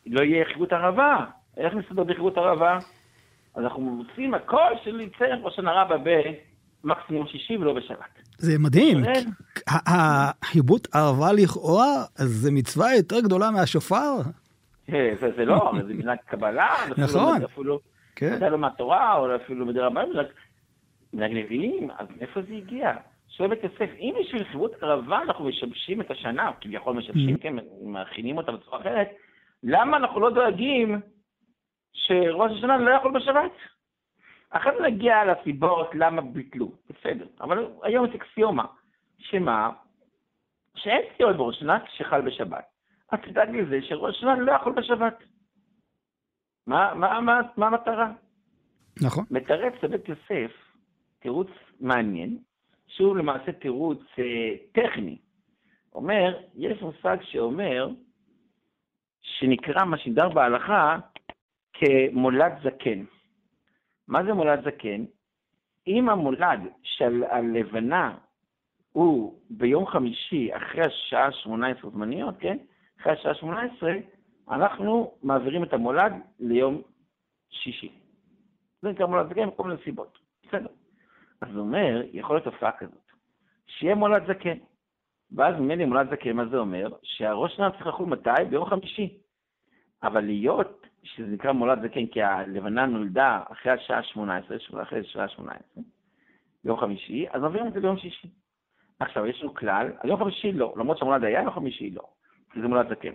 לא 0.06 0.22
יהיה 0.22 0.46
חירות 0.46 0.74
ערבה. 0.74 1.26
איך 1.58 1.74
נסתדר 1.74 2.04
בחירות 2.04 2.38
ערבה? 2.38 2.80
אז 3.60 3.66
אנחנו 3.66 3.82
מוצאים 3.82 4.34
הכל 4.34 4.72
של 4.84 5.02
יצא 5.02 5.26
בשנה 5.46 5.72
רבה 5.82 5.96
במקסימום 6.84 7.28
שישי 7.28 7.58
ולא 7.58 7.74
בשבת. 7.74 8.20
זה 8.38 8.60
מדהים. 8.60 8.98
החיבוט 9.68 10.96
ערבה 10.96 11.34
לכאורה, 11.34 12.04
זה 12.16 12.52
מצווה 12.52 12.96
יותר 12.96 13.20
גדולה 13.20 13.52
מהשופר. 13.52 14.16
כן, 14.88 15.14
זה 15.38 15.46
לא, 15.46 15.72
זה 15.88 15.94
מנהג 15.94 16.18
קבלה. 16.26 16.68
נכון. 16.98 17.44
אפילו, 17.44 17.80
כן. 18.16 18.52
לא 18.52 18.58
מהתורה, 18.58 19.16
או 19.16 19.36
אפילו 19.36 19.66
מדרבנן, 19.66 20.06
מנהג 21.14 21.32
נביאים, 21.32 21.90
אז 21.98 22.08
מאיפה 22.18 22.42
זה 22.42 22.54
הגיע? 22.54 22.92
שואל 23.30 23.50
בית 23.50 23.64
יוסף, 23.64 23.90
אם 24.00 24.14
בשביל 24.22 24.44
חירות 24.44 24.72
ערבה 24.84 25.22
אנחנו 25.22 25.46
משבשים 25.46 26.02
את 26.02 26.12
השנה, 26.12 26.52
כביכול 26.62 26.96
משבשים, 26.96 27.36
mm-hmm. 27.36 27.42
כן, 27.42 27.56
מכינים 27.82 28.38
אותה 28.38 28.52
בצורה 28.52 28.82
אחרת, 28.82 29.08
למה 29.64 29.98
אנחנו 29.98 30.20
לא 30.20 30.30
דואגים 30.30 31.00
שראש 31.94 32.52
השנה 32.52 32.78
לא 32.78 32.92
יכול 32.92 33.12
בשבת? 33.20 33.52
אחרי 34.50 34.72
זה 34.78 34.84
נגיע 34.84 35.26
לסיבות 35.26 35.90
למה 35.94 36.22
ביטלו, 36.22 36.72
בסדר. 36.90 37.26
אבל 37.42 37.68
היום 37.84 38.08
זה 38.08 38.16
אקסיומה, 38.16 38.66
שמה? 39.18 39.70
שאין 40.76 41.02
סיעות 41.18 41.36
בראש 41.38 41.56
השנה 41.56 41.78
שחל 41.98 42.22
בשבת. 42.22 42.66
אז 43.12 43.20
תדאג 43.20 43.56
לזה 43.56 43.80
שראש 43.82 44.16
השנה 44.18 44.36
לא 44.36 44.52
יכול 44.52 44.74
בשבת. 44.74 45.24
מה, 46.68 46.94
מה, 46.94 47.22
מה, 47.22 47.42
מה 47.58 47.68
המטרה? 47.68 48.12
נכון. 49.02 49.26
מתרץ 49.32 49.74
לבית 49.84 50.10
יוסף 50.10 50.52
תירוץ 51.20 51.48
מעניין, 51.80 52.38
שהוא 52.88 53.18
למעשה 53.18 53.52
תירוץ 53.52 54.00
אה, 54.20 54.56
טכני. 54.72 55.18
אומר, 55.94 56.40
יש 56.56 56.82
מושג 56.82 57.18
שאומר, 57.22 57.90
שנקרא 59.22 59.86
מה 59.86 59.98
שנדר 59.98 60.30
בהלכה 60.30 60.98
כמולד 61.80 62.54
זקן. 62.64 63.04
מה 64.08 64.24
זה 64.24 64.34
מולד 64.34 64.64
זקן? 64.64 65.06
אם 65.88 66.10
המולד 66.10 66.60
של 66.84 67.24
הלבנה 67.30 68.18
הוא 68.92 69.40
ביום 69.50 69.88
חמישי 69.88 70.56
אחרי 70.56 70.86
השעה 70.86 71.32
18 71.32 71.92
זמניות, 71.92 72.36
כן? 72.40 72.58
אחרי 73.02 73.14
השעה 73.14 73.34
18, 73.34 73.92
אנחנו 74.50 75.14
מעבירים 75.24 75.64
את 75.64 75.74
המולד 75.74 76.14
ליום 76.40 76.82
שישי. 77.50 77.92
זה 78.82 78.90
נקרא 78.90 79.06
מולד 79.06 79.30
זקן 79.30 79.46
מכל 79.46 79.64
מיני 79.64 79.82
סיבות. 79.84 80.20
בסדר. 80.48 80.70
אז 81.42 81.50
הוא 81.50 81.60
אומר, 81.60 82.02
יכול 82.14 82.36
להיות 82.36 82.44
תופעה 82.44 82.72
כזאת, 82.72 83.12
שיהיה 83.68 83.96
מולד 83.96 84.24
זקן. 84.28 84.58
ואז 85.32 85.56
ממני 85.56 85.86
מולד 85.86 86.10
זקן, 86.12 86.32
מה 86.32 86.46
זה 86.46 86.58
אומר? 86.58 86.88
שהראש 87.04 87.56
שלנו 87.56 87.72
צריך 87.72 87.88
לחול 87.88 88.06
מתי? 88.06 88.44
ביום 88.50 88.66
חמישי. 88.66 89.18
אבל 90.04 90.22
להיות 90.22 90.89
שזה 91.04 91.28
נקרא 91.28 91.52
מולד 91.52 91.80
זקן, 91.82 92.06
כי 92.06 92.22
הלבנה 92.22 92.86
נולדה 92.86 93.40
אחרי 93.52 93.72
השעה 93.72 94.04
18, 94.04 94.84
אחרי 94.84 95.00
השעה 95.00 95.28
18, 95.28 95.84
ביום 96.64 96.80
חמישי, 96.80 97.26
אז 97.32 97.42
מעבירים 97.42 97.68
את 97.68 97.74
זה 97.74 97.80
ביום 97.80 97.98
שישי. 97.98 98.28
עכשיו, 99.00 99.26
יש 99.26 99.42
לנו 99.42 99.54
כלל, 99.54 99.92
יום 100.04 100.20
חמישי 100.20 100.52
לא, 100.52 100.74
למרות 100.78 100.98
שהמולד 100.98 101.24
היה, 101.24 101.42
יום 101.42 101.52
חמישי 101.52 101.90
לא, 101.90 102.04
כי 102.54 102.62
זה 102.62 102.68
מולד 102.68 102.90
זקן. 102.90 103.14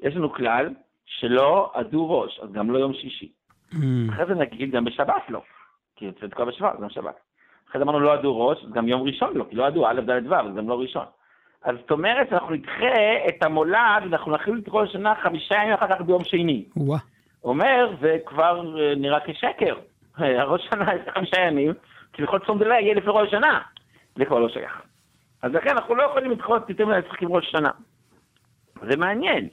יש 0.00 0.16
לנו 0.16 0.32
כלל 0.32 0.74
שלא 1.06 1.70
עדו 1.74 2.10
ראש, 2.10 2.40
אז 2.42 2.52
גם 2.52 2.70
לא 2.70 2.78
יום 2.78 2.92
שישי. 2.94 3.32
Mm. 3.72 3.76
אחרי 4.12 4.26
זה 4.26 4.34
נגיד 4.34 4.70
גם 4.70 4.84
בשבת 4.84 5.22
לא, 5.28 5.42
כי 5.96 6.06
זה 6.20 6.28
תקוע 6.28 6.44
בשבת, 6.44 6.80
גם 6.80 6.90
שבת. 6.90 7.16
אחרי 7.70 7.78
זה 7.78 7.84
אמרנו 7.84 8.00
לא 8.00 8.12
עדו 8.12 8.46
ראש, 8.46 8.64
אז 8.64 8.72
גם 8.72 8.88
יום 8.88 9.02
ראשון 9.02 9.36
לא, 9.36 9.46
כי 9.50 9.56
לא 9.56 9.66
עדו 9.66 9.86
א', 9.86 10.00
ד', 10.00 10.32
ו', 10.32 10.34
אז 10.34 10.54
גם 10.56 10.68
לא 10.68 10.80
ראשון. 10.80 11.04
אז 11.62 11.76
זאת 11.80 11.90
אומרת, 11.90 12.32
אנחנו 12.32 12.50
נדחה 12.50 12.94
את 13.28 13.42
המולד, 13.42 14.02
אנחנו 14.02 14.32
נכין 14.32 14.58
את 14.58 14.68
כל 14.68 14.84
השנה 14.84 15.14
חמישה 15.22 15.54
ימים 15.54 15.74
אחר 15.74 15.88
כך 15.88 16.00
ביום 16.00 16.24
שני. 16.24 16.64
אומר, 17.44 17.96
זה 18.00 18.16
כבר 18.26 18.80
אה, 18.80 18.94
נראה 18.94 19.18
כשקר. 19.26 19.74
הראש 20.18 20.68
שנה 20.70 20.94
יש 20.94 21.00
חמישה 21.14 21.40
ימים, 21.40 21.72
כי 22.12 22.22
בכל 22.22 22.38
צום 22.46 22.58
דלה 22.58 22.80
יהיה 22.80 22.94
לפי 22.94 23.06
ראש 23.08 23.30
שנה. 23.30 23.60
זה 24.16 24.24
כבר 24.24 24.38
לא 24.38 24.48
שייך. 24.48 24.82
אז 25.42 25.52
לכן 25.52 25.70
אנחנו 25.70 25.94
לא 25.94 26.02
יכולים 26.02 26.30
לדחות 26.30 26.62
פתאום 26.66 26.90
לשחק 26.90 27.22
עם 27.22 27.32
ראש 27.32 27.50
שנה. 27.50 27.70
זה 28.90 28.96
מעניין. 28.96 29.48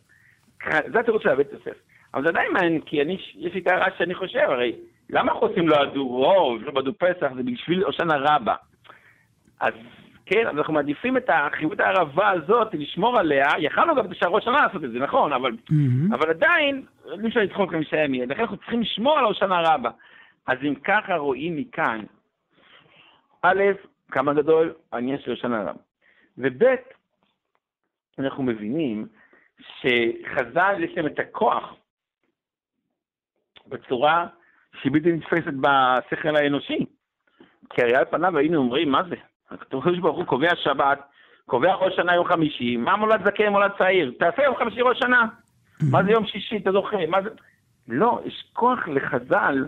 זה 0.93 0.99
התירוץ 0.99 1.23
של 1.23 1.29
הבית 1.29 1.47
יוסף. 1.53 1.77
אבל 2.13 2.23
זה 2.23 2.29
עדיין 2.29 2.53
מעניין, 2.53 2.81
כי 2.81 3.01
אני, 3.01 3.17
יש 3.35 3.53
לי 3.53 3.59
את 3.59 3.67
ההערה 3.67 3.87
שאני 3.97 4.15
חושב, 4.15 4.39
הרי 4.39 4.75
למה 5.09 5.31
אנחנו 5.31 5.47
עושים 5.47 5.67
לא 5.67 5.81
עדו 5.81 6.07
רוב, 6.07 6.61
לא 6.61 6.71
בדו 6.71 6.93
פסח, 6.93 7.31
זה 7.35 7.43
בשביל 7.43 7.83
הושענא 7.83 8.13
רבה. 8.13 8.55
אז 9.59 9.73
כן, 10.33 10.47
אז 10.47 10.57
אנחנו 10.57 10.73
מעדיפים 10.73 11.17
את 11.17 11.29
החירות 11.29 11.79
הערבה 11.79 12.29
הזאת, 12.29 12.73
לשמור 12.73 13.19
עליה, 13.19 13.47
יכלנו 13.59 13.95
גם 13.95 14.09
בשער 14.09 14.39
שנה 14.39 14.61
לעשות 14.61 14.83
את 14.83 14.91
זה, 14.91 14.99
נכון, 14.99 15.33
אבל, 15.33 15.51
mm-hmm. 15.51 16.15
אבל 16.15 16.29
עדיין, 16.29 16.85
אי 17.23 17.27
אפשר 17.27 17.39
לדחות 17.39 17.69
חמישה 17.69 17.97
ימים, 17.97 18.29
לכן 18.29 18.41
אנחנו 18.41 18.57
צריכים 18.57 18.81
לשמור 18.81 19.19
על 19.19 19.25
הושענא 19.25 19.61
רבה. 19.65 19.89
אז 20.47 20.57
אם 20.63 20.75
ככה 20.75 21.15
רואים 21.15 21.55
מכאן, 21.55 22.03
א', 23.41 23.63
כמה 24.11 24.33
גדול 24.33 24.73
העניין 24.91 25.19
של 25.19 25.31
הושענא 25.31 25.55
רבה, 25.55 25.81
וב', 26.37 26.63
אנחנו 28.19 28.43
מבינים 28.43 29.07
שחז"ל 29.59 30.75
יש 30.79 30.91
להם 30.97 31.07
את 31.07 31.19
הכוח 31.19 31.75
בצורה 33.67 34.27
שהיא 34.81 34.91
בלתי 34.91 35.11
נתפסת 35.11 35.53
בשכל 35.61 36.35
האנושי. 36.35 36.85
כי 37.69 37.81
הרי 37.81 37.95
על 37.95 38.05
פניו 38.05 38.37
היינו 38.37 38.57
אומרים, 38.57 38.89
מה 38.89 39.03
זה? 39.09 39.15
הקדוש 39.51 39.99
ברוך 39.99 40.17
הוא 40.17 40.25
קובע 40.25 40.55
שבת, 40.55 40.99
קובע 41.45 41.73
ראש 41.73 41.95
שנה 41.95 42.15
יום 42.15 42.25
חמישי, 42.25 42.77
מה 42.77 42.95
מולד 42.95 43.25
זקן, 43.25 43.47
מולד 43.47 43.71
צעיר? 43.77 44.13
תעשה 44.19 44.43
יום 44.43 44.55
חמישי 44.55 44.81
ראש 44.81 44.99
שנה. 44.99 45.25
מה 45.91 46.03
זה 46.03 46.11
יום 46.11 46.25
שישי, 46.25 46.57
אתה 46.57 46.71
זוכר? 46.71 46.97
מה 47.07 47.21
זה... 47.21 47.29
לא, 47.87 48.19
יש 48.25 48.43
כוח 48.53 48.87
לחז"ל, 48.87 49.65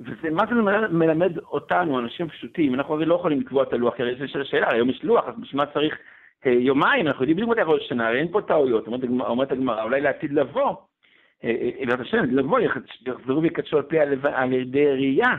וזה, 0.00 0.30
מה 0.30 0.42
זה 0.48 0.54
מלמד 0.90 1.38
אותנו, 1.38 1.98
אנשים 1.98 2.28
פשוטים? 2.28 2.74
אנחנו 2.74 2.94
הרי 2.94 3.04
לא 3.04 3.14
יכולים 3.14 3.40
לקבוע 3.40 3.62
את 3.62 3.72
הלוח, 3.72 3.94
הרי 3.98 4.12
יש 4.24 4.36
שאלה, 4.44 4.72
היום 4.72 4.90
יש 4.90 5.04
לוח, 5.04 5.24
אז 5.28 5.34
בשביל 5.40 5.60
מה 5.60 5.66
צריך 5.66 5.98
אה, 6.46 6.52
יומיים? 6.52 7.06
אנחנו 7.06 7.22
יודעים 7.22 7.36
בדיוק 7.36 7.50
מתי 7.50 7.60
ראש 7.64 7.88
שנה, 7.88 8.08
הרי 8.08 8.18
אין 8.18 8.28
פה 8.28 8.40
טעויות, 8.40 8.86
אומרת 9.08 9.52
הגמרא, 9.52 9.82
אולי 9.82 10.00
לעתיד 10.00 10.32
לבוא, 10.32 10.74
אה, 11.44 11.50
אה, 11.50 11.86
בעזרת 11.86 12.00
השם, 12.00 12.24
לבוא, 12.30 12.60
יחזרו 12.60 13.42
ויקדשו 13.42 13.76
על 13.76 13.82
פי 13.82 13.98
על 13.98 14.52
ידי 14.52 14.86
ראייה, 14.86 15.34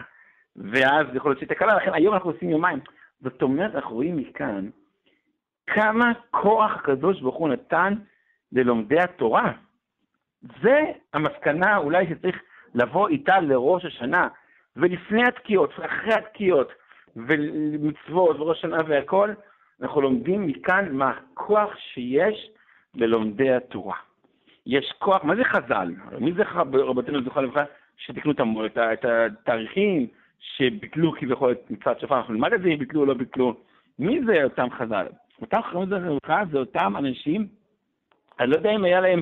ואז 0.55 1.07
יכול 1.13 1.31
להיות 1.31 1.43
תקלה, 1.43 1.75
לכן 1.75 1.93
היום 1.93 2.13
אנחנו 2.13 2.29
עושים 2.29 2.49
יומיים. 2.49 2.79
זאת 3.21 3.41
אומרת, 3.41 3.75
אנחנו 3.75 3.95
רואים 3.95 4.17
מכאן 4.17 4.69
כמה 5.67 6.11
כוח 6.31 6.75
הקדוש 6.75 7.21
ברוך 7.21 7.35
הוא 7.35 7.49
נתן 7.49 7.93
ללומדי 8.51 8.99
התורה. 8.99 9.51
זה 10.61 10.81
המסקנה 11.13 11.77
אולי 11.77 12.07
שצריך 12.09 12.41
לבוא 12.75 13.07
איתה 13.07 13.39
לראש 13.39 13.85
השנה, 13.85 14.27
ולפני 14.75 15.23
התקיעות 15.23 15.79
ואחרי 15.79 16.13
התקיעות, 16.13 16.71
ומצוות 17.15 18.39
וראש 18.39 18.57
השנה 18.57 18.77
והכל, 18.87 19.33
אנחנו 19.81 20.01
לומדים 20.01 20.47
מכאן 20.47 20.91
מה 20.91 21.09
הכוח 21.09 21.75
שיש 21.77 22.49
ללומדי 22.95 23.51
התורה. 23.51 23.95
יש 24.65 24.93
כוח, 24.99 25.23
מה 25.23 25.35
זה 25.35 25.43
חז"ל? 25.43 25.91
מי 26.19 26.33
זה 26.33 26.43
רבותינו 26.73 27.23
זוכה 27.23 27.41
לברכה 27.41 27.63
שתקנו 27.97 28.33
את 28.93 29.05
התאריכים, 29.05 30.07
שביטלו 30.39 31.11
כביכול 31.11 31.51
את 31.51 31.71
מצוות 31.71 31.99
שופר, 31.99 32.17
אנחנו 32.17 32.33
נלמד 32.33 32.53
את 32.53 32.61
זה 32.61 32.67
אם 32.67 32.79
ביטלו 32.79 33.01
או 33.01 33.05
לא 33.05 33.13
ביטלו. 33.13 33.53
מי 33.99 34.19
זה 34.25 34.43
אותם 34.43 34.67
חז"ל? 34.77 35.05
אותם 35.41 35.61
חז"ל 35.61 36.45
זה 36.51 36.57
אותם 36.57 36.93
אנשים, 36.97 37.47
אני 38.39 38.49
לא 38.49 38.55
יודע 38.55 38.71
אם 38.71 38.83
היה 38.83 39.01
להם 39.01 39.21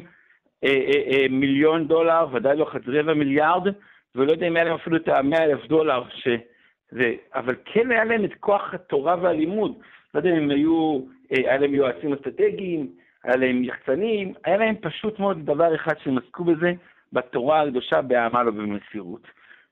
אה, 0.64 0.70
אה, 0.70 1.02
אה, 1.12 1.26
מיליון 1.30 1.88
דולר, 1.88 2.28
ודאי 2.34 2.58
לא 2.58 2.66
חצי 2.66 2.92
רבע 2.92 3.14
מיליארד, 3.14 3.68
ולא 4.16 4.32
יודע 4.32 4.48
אם 4.48 4.56
היה 4.56 4.66
להם 4.66 4.74
אפילו 4.74 4.98
את 4.98 5.08
המאה 5.08 5.44
אלף 5.44 5.66
דולר, 5.68 6.04
שזה, 6.10 7.14
אבל 7.36 7.56
כן 7.66 7.92
היה 7.92 8.04
להם 8.04 8.26
את 8.26 8.34
כוח 8.40 8.74
התורה 8.74 9.16
והלימוד. 9.22 9.74
לא 10.14 10.20
יודע 10.20 10.30
אם 10.30 10.36
הם 10.36 10.50
היו, 10.50 11.00
אה, 11.32 11.38
היה 11.38 11.58
להם 11.58 11.74
יועצים 11.74 12.14
אסטרטגיים, 12.14 12.88
היה 13.24 13.36
להם 13.36 13.64
יחצנים, 13.64 14.34
היה 14.46 14.58
להם 14.58 14.76
פשוט 14.82 15.20
מאוד 15.20 15.46
דבר 15.46 15.76
אחד 15.76 15.94
שהם 16.04 16.18
עסקו 16.18 16.44
בזה, 16.44 16.74
בתורה 17.14 17.62
הקדושה 17.62 18.02
בעמל 18.02 18.50
ובמסירות. 18.50 19.28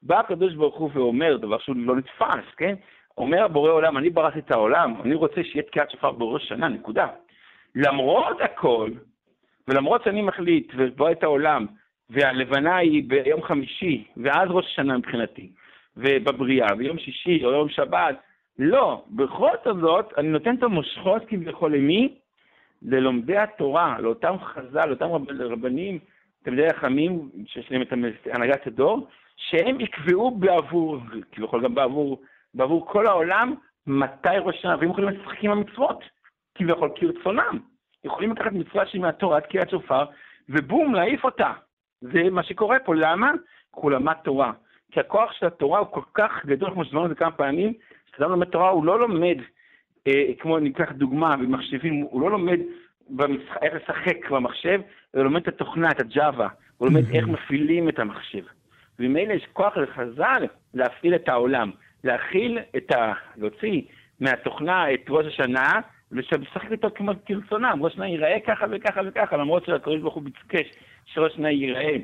בא 0.05 0.19
הקדוש 0.19 0.53
ברוך 0.53 0.75
הוא 0.75 0.89
ואומר 0.93 1.37
דבר 1.37 1.57
שהוא 1.57 1.75
לא 1.79 1.95
נתפס, 1.95 2.55
כן? 2.57 2.75
אומר 3.17 3.43
הבורא 3.43 3.71
עולם, 3.71 3.97
אני 3.97 4.09
בראתי 4.09 4.39
את 4.39 4.51
העולם, 4.51 4.93
אני 5.01 5.15
רוצה 5.15 5.43
שיהיה 5.43 5.63
תקיעת 5.63 5.91
שופר 5.91 6.11
בראש 6.11 6.47
שנה, 6.47 6.67
נקודה. 6.67 7.07
למרות 7.75 8.41
הכל, 8.41 8.91
ולמרות 9.67 10.03
שאני 10.03 10.21
מחליט 10.21 10.71
ובורא 10.77 11.11
את 11.11 11.23
העולם, 11.23 11.65
והלבנה 12.09 12.77
היא 12.77 13.03
ביום 13.07 13.43
חמישי, 13.43 14.03
ואז 14.17 14.49
ראש 14.51 14.65
השנה 14.65 14.97
מבחינתי, 14.97 15.49
ובבריאה, 15.97 16.75
ביום 16.77 16.97
שישי 16.97 17.45
או 17.45 17.51
יום 17.51 17.69
שבת, 17.69 18.15
לא, 18.59 19.03
בכל 19.09 19.49
זאת 19.81 20.13
אני 20.17 20.27
נותן 20.27 20.55
את 20.55 20.63
המושכות 20.63 21.23
כביכול 21.27 21.75
למי? 21.75 22.13
ללומדי 22.81 23.37
התורה, 23.37 23.99
לאותם 23.99 24.35
חז"ל, 24.43 24.85
לאותם 24.87 25.05
רבנים, 25.39 25.99
תלמידי 26.43 26.67
החכמים, 26.67 27.29
שיש 27.45 27.71
להם 27.71 27.81
את 27.81 27.93
הנהגת 28.33 28.67
הדור, 28.67 29.07
שהם 29.37 29.79
יקבעו 29.81 30.31
בעבור, 30.31 30.99
כביכול 31.31 31.63
גם 31.63 31.75
בעבור, 31.75 32.21
בעבור 32.53 32.87
כל 32.87 33.07
העולם, 33.07 33.53
מתי 33.87 34.29
ראש 34.39 34.55
השנה, 34.57 34.75
והם 34.79 34.89
יכולים 34.89 35.09
לשחק 35.09 35.43
עם 35.43 35.51
המצוות, 35.51 36.03
כביכול 36.55 36.89
כרצונם. 36.95 37.59
יכולים 38.03 38.31
לקחת 38.31 38.51
מצווה 38.51 38.85
שהיא 38.85 39.01
מהתורה, 39.01 39.41
תקיעת 39.41 39.69
שופר, 39.69 40.05
ובום, 40.49 40.95
להעיף 40.95 41.23
אותה. 41.23 41.51
זה 42.01 42.23
מה 42.31 42.43
שקורה 42.43 42.79
פה, 42.79 42.95
למה? 42.95 43.31
כי 43.73 43.79
הוא 43.81 43.91
למד 43.91 44.13
תורה. 44.23 44.51
כי 44.91 44.99
הכוח 44.99 45.31
של 45.31 45.45
התורה 45.45 45.79
הוא 45.79 45.87
כל 45.87 46.01
כך 46.13 46.45
גדול, 46.45 46.71
כמו 46.71 46.85
שדיברנו 46.85 47.05
את 47.05 47.09
זה 47.09 47.15
כמה 47.15 47.31
פעמים, 47.31 47.73
כשאדם 48.11 48.29
לומד 48.29 48.47
תורה 48.47 48.69
הוא 48.69 48.85
לא 48.85 48.99
לומד, 48.99 49.37
אה, 50.07 50.23
כמו 50.39 50.59
ניקח 50.59 50.91
דוגמה 50.91 51.37
במחשבים, 51.37 52.05
הוא 52.09 52.21
לא 52.21 52.31
לומד 52.31 52.59
במשח... 53.09 53.57
איך 53.61 53.73
לשחק 53.73 54.29
במחשב, 54.29 54.81
הוא 55.11 55.23
לומד 55.23 55.41
את 55.41 55.47
התוכנה, 55.47 55.91
את 55.91 55.99
הג'אווה, 55.99 56.47
הוא 56.77 56.87
לומד 56.87 57.09
איך 57.09 57.27
מפעילים 57.27 57.89
את 57.89 57.99
המחשב. 57.99 58.43
וממילא 58.99 59.33
יש 59.33 59.47
כוח 59.53 59.77
לחז"ל 59.77 60.45
להפעיל 60.73 61.15
את 61.15 61.29
העולם, 61.29 61.71
להכיל 62.03 62.59
את 62.77 62.91
ה... 62.91 63.13
להוציא 63.37 63.81
מהתוכנה 64.19 64.93
את 64.93 65.05
ראש 65.09 65.25
השנה, 65.25 65.79
ולשחק 66.11 66.71
איתו 66.71 66.87
כמו 66.95 67.11
כרצונם, 67.25 67.79
ראש 67.81 67.93
השנה 67.93 68.07
ייראה 68.07 68.39
ככה 68.47 68.65
וככה 68.71 69.01
וככה, 69.05 69.37
למרות 69.37 69.65
שהקדוש 69.65 70.01
ברוך 70.01 70.13
הוא 70.13 70.23
ביקש 70.23 70.71
שראש 71.05 71.31
השנה 71.31 71.49
ייראה 71.49 71.95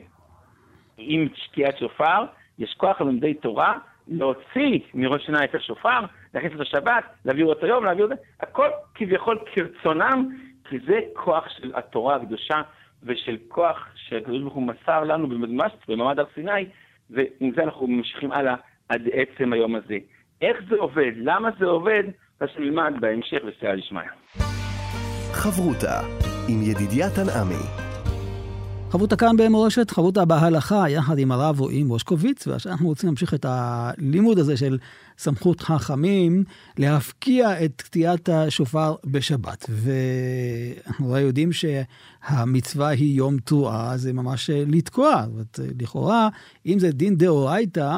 עם 0.98 1.28
שקיעת 1.36 1.78
שופר, 1.78 2.26
יש 2.60 2.74
כוח 2.78 3.02
ללומדי 3.02 3.34
תורה 3.34 3.78
להוציא 4.08 4.80
מראש 4.94 5.24
השנה 5.24 5.44
את 5.44 5.56
השופר, 5.56 6.00
להכניס 6.34 6.54
את 6.56 6.60
השבת, 6.60 7.04
להעביר 7.26 7.46
אותו 7.46 7.68
יום, 7.68 7.86
להעביר 7.86 8.06
את 8.06 8.10
זה, 8.10 8.16
הכל 8.40 8.70
כביכול 8.96 9.40
כרצונם, 9.54 10.30
כי 10.70 10.80
זה 10.80 11.00
כוח 11.14 11.50
של 11.50 11.72
התורה 11.76 12.16
הקדושה 12.16 12.62
ושל 13.04 13.38
כוח 13.48 13.78
שהקדוש 13.96 14.42
ברוך 14.42 14.54
הוא 14.54 14.64
מסר 14.64 15.04
לנו 15.04 15.30
בממש, 15.30 15.72
במעמד 15.88 16.20
הר 16.20 16.26
סיני, 16.36 16.66
ועם 17.10 17.52
זה 17.56 17.64
אנחנו 17.64 17.88
ממשיכים 17.88 18.32
הלאה 18.32 18.56
עד 18.90 19.02
עצם 19.14 19.54
היום 19.54 19.76
הזה. 19.76 19.98
איך 20.42 20.58
זה 20.70 20.76
עובד? 20.76 21.12
למה 21.16 21.50
זה 21.60 21.66
עובד? 21.66 22.04
אז 22.40 22.50
נלמד 22.60 22.94
בהמשך 23.00 23.38
בסייע 23.48 23.76
לשמיא. 23.76 24.02
חברותה 25.34 26.00
עם 26.50 26.62
ידידיה 26.62 27.08
תנעמי 27.16 27.92
חברותה 28.92 29.16
כאן 29.16 29.38
במורשת, 29.38 29.92
חברותה 29.92 30.26
בהלכה, 30.26 30.90
יחד 30.90 31.18
עם 31.18 31.32
הרב 31.32 31.60
רועי 31.60 31.84
מושקוביץ, 31.84 32.48
ועכשיו 32.48 32.72
אנחנו 32.72 32.88
רוצים 32.88 33.10
להמשיך 33.10 33.34
את 33.34 33.46
הלימוד 33.50 34.40
הזה 34.40 34.58
של 34.58 34.78
סמכות 35.24 35.60
חכמים, 35.60 36.44
להפקיע 36.78 37.66
את 37.66 37.82
קטיעת 37.82 38.30
השופר 38.30 38.96
בשבת. 39.06 39.66
ואנחנו 39.70 41.18
יודעים 41.18 41.50
שהמצווה 41.52 42.90
היא 42.90 43.18
יום 43.18 43.38
תרועה, 43.38 43.98
זה 43.98 44.14
ממש 44.14 44.50
לתקוע. 44.68 45.26
זאת, 45.38 45.60
לכאורה, 45.82 46.30
אם 46.66 46.80
זה 46.80 46.92
דין 46.92 47.16
דאורייתא, 47.16 47.98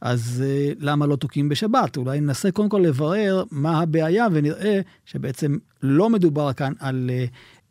אז 0.00 0.44
uh, 0.44 0.76
למה 0.80 1.06
לא 1.06 1.16
תוקעים 1.16 1.48
בשבת? 1.48 1.96
אולי 1.96 2.20
ננסה 2.20 2.52
קודם 2.52 2.68
כל 2.68 2.82
לברר 2.84 3.42
מה 3.52 3.80
הבעיה 3.80 4.26
ונראה 4.32 4.80
שבעצם 5.04 5.56
לא 5.82 6.10
מדובר 6.10 6.52
כאן 6.52 6.72
על 6.80 7.10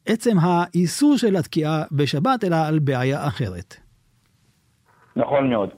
עצם 0.06 0.38
האיסור 0.42 1.18
של 1.18 1.36
התקיעה 1.36 1.84
בשבת, 1.92 2.44
אלא 2.44 2.56
על 2.56 2.80
בעיה 2.80 3.28
אחרת. 3.28 3.76
נכון 5.16 5.50
מאוד. 5.50 5.70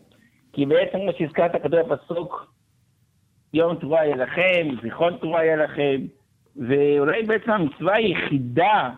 כי 0.53 0.65
בעצם 0.65 0.97
כמו 0.97 1.11
שהזכרת 1.17 1.51
כתוב 1.63 1.79
בפסוק, 1.93 2.52
יום 3.53 3.75
תרועה 3.75 4.05
יהיה 4.05 4.15
לכם, 4.15 4.67
זיכרון 4.81 5.17
תרועה 5.17 5.45
יהיה 5.45 5.55
לכם, 5.55 6.01
ואולי 6.55 7.23
בעצם 7.23 7.51
המצווה 7.51 7.95
היחידה 7.95 8.89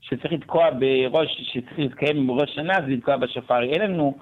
שצריך 0.00 0.32
לתקוע 0.32 0.70
בראש, 0.70 1.28
שצריך 1.52 1.78
להתקיים 1.78 2.26
בראש 2.26 2.54
שנה, 2.54 2.74
זה 2.80 2.86
לתקוע 2.86 3.16
בשופר. 3.16 3.62
אין 3.62 3.80
לנו 3.80 4.18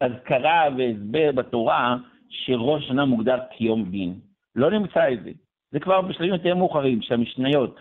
אזכרה 0.00 0.64
והסבר 0.78 1.32
בתורה 1.32 1.96
שראש 2.28 2.88
שנה 2.88 3.04
מוגדר 3.04 3.38
כיום 3.50 3.90
דין. 3.90 4.20
לא 4.56 4.70
נמצא 4.70 5.12
את 5.12 5.22
זה. 5.24 5.30
זה 5.70 5.80
כבר 5.80 6.00
בשלבים 6.00 6.34
יותר 6.34 6.54
מאוחרים, 6.54 7.02
שהמשניות 7.02 7.80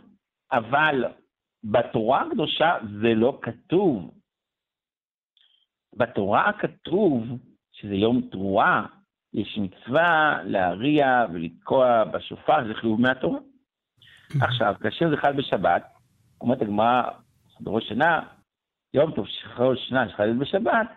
אבל 0.51 1.05
בתורה 1.63 2.21
הקדושה 2.21 2.73
זה 3.01 3.13
לא 3.15 3.39
כתוב. 3.41 4.11
בתורה 5.95 6.51
כתוב 6.59 7.23
שזה 7.71 7.95
יום 7.95 8.21
תרועה, 8.31 8.85
יש 9.33 9.59
מצווה 9.61 10.39
להריע 10.43 11.25
ולתקוע 11.33 12.03
בשופר, 12.03 12.67
זה 12.67 12.73
חיוב 12.73 13.01
מהתורה. 13.01 13.39
עכשיו, 14.41 14.75
כאשר 14.81 15.09
זה 15.09 15.17
חל 15.17 15.33
בשבת, 15.33 15.83
אומרת 16.41 16.61
הגמרא 16.61 17.03
בראש 17.59 17.89
שנה, 17.89 18.21
יום 18.93 19.11
טוב 19.11 19.25
שחרר 19.27 19.75
שנה 19.75 20.09
שחל 20.09 20.33
בשבת, 20.33 20.87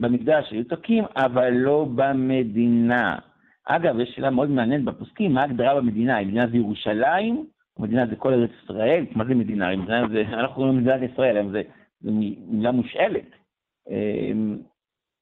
במקדש 0.00 0.50
היו 0.50 0.64
תוקעים, 0.64 1.04
אבל 1.16 1.50
לא 1.50 1.86
במדינה. 1.94 3.18
אגב, 3.64 4.00
יש 4.00 4.08
שאלה 4.14 4.30
מאוד 4.30 4.50
מעניינת 4.50 4.84
בפוסקים, 4.84 5.32
מה 5.34 5.40
ההגדרה 5.40 5.74
במדינה? 5.74 6.18
המדינה 6.18 6.46
זה 6.46 6.56
ירושלים 6.56 7.46
מדינה 7.78 8.06
זה 8.06 8.16
כל 8.16 8.32
ארץ 8.32 8.50
ישראל, 8.64 9.04
מה 9.14 9.24
זה 9.24 9.34
מדינה? 9.34 9.76
מדינה 9.76 10.08
זה, 10.12 10.22
אנחנו 10.28 10.54
קוראים 10.54 10.76
למדינת 10.76 11.10
ישראל, 11.12 11.50
זה, 11.52 11.62
זה 12.00 12.10
מילה 12.10 12.72
מושאלת. 12.72 13.30
אמ, 13.90 14.58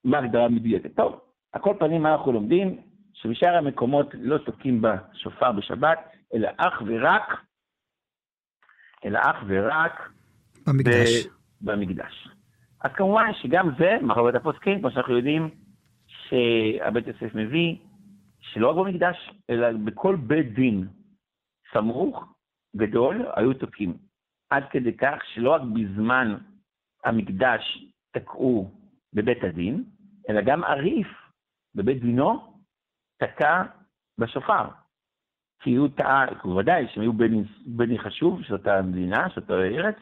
מה 0.05 0.19
ההגדרה 0.19 0.45
המדויקת? 0.45 0.97
טוב, 0.97 1.21
על 1.55 1.61
כל 1.63 1.75
פנים 1.79 2.03
מה 2.03 2.13
אנחנו 2.13 2.33
לומדים? 2.33 2.81
שבשאר 3.13 3.57
המקומות 3.57 4.07
לא 4.15 4.39
תוקעים 4.39 4.83
בשופר 4.83 5.53
בשבת, 5.53 5.99
אלא 6.35 6.49
אך 6.57 6.83
ורק, 6.87 7.41
אלא 9.05 9.19
אך 9.23 9.37
ורק 9.47 10.11
במקדש. 10.67 11.27
ב, 11.27 11.71
במקדש. 11.71 12.29
אז 12.81 12.91
כמובן 12.97 13.31
שגם 13.43 13.71
זה, 13.79 13.97
מחלוקת 14.03 14.35
הפוסקים, 14.35 14.81
כמו 14.81 14.91
שאנחנו 14.91 15.17
יודעים, 15.17 15.51
שהבית 16.07 17.07
יוסף 17.07 17.35
מביא, 17.35 17.77
שלא 18.41 18.71
רק 18.71 18.87
במקדש, 18.87 19.31
אלא 19.51 19.73
בכל 19.85 20.17
בית 20.17 20.55
דין 20.55 20.89
סמוך 21.73 22.35
גדול 22.77 23.27
היו 23.37 23.55
תוקעים. 23.55 23.97
עד 24.51 24.65
כדי 24.71 24.97
כך 24.97 25.19
שלא 25.35 25.51
רק 25.51 25.63
בזמן 25.63 26.37
המקדש 27.05 27.87
תקעו 28.11 28.71
בבית 29.13 29.45
הדין, 29.45 29.85
אלא 30.29 30.41
גם 30.41 30.65
עריף 30.65 31.24
בבית 31.75 32.03
דינו 32.03 32.55
תקע 33.19 33.63
בשופר. 34.19 34.65
כי 35.63 35.75
הוא 35.75 35.89
טעה, 35.95 36.25
ודאי 36.59 36.87
שהם 36.95 37.03
היו 37.03 37.13
בני 37.67 37.99
חשוב 37.99 38.43
של 38.43 38.53
אותה 38.53 38.83
מדינה, 38.83 39.31
של 39.31 39.41
אותה 39.41 39.55
ארץ, 39.55 39.95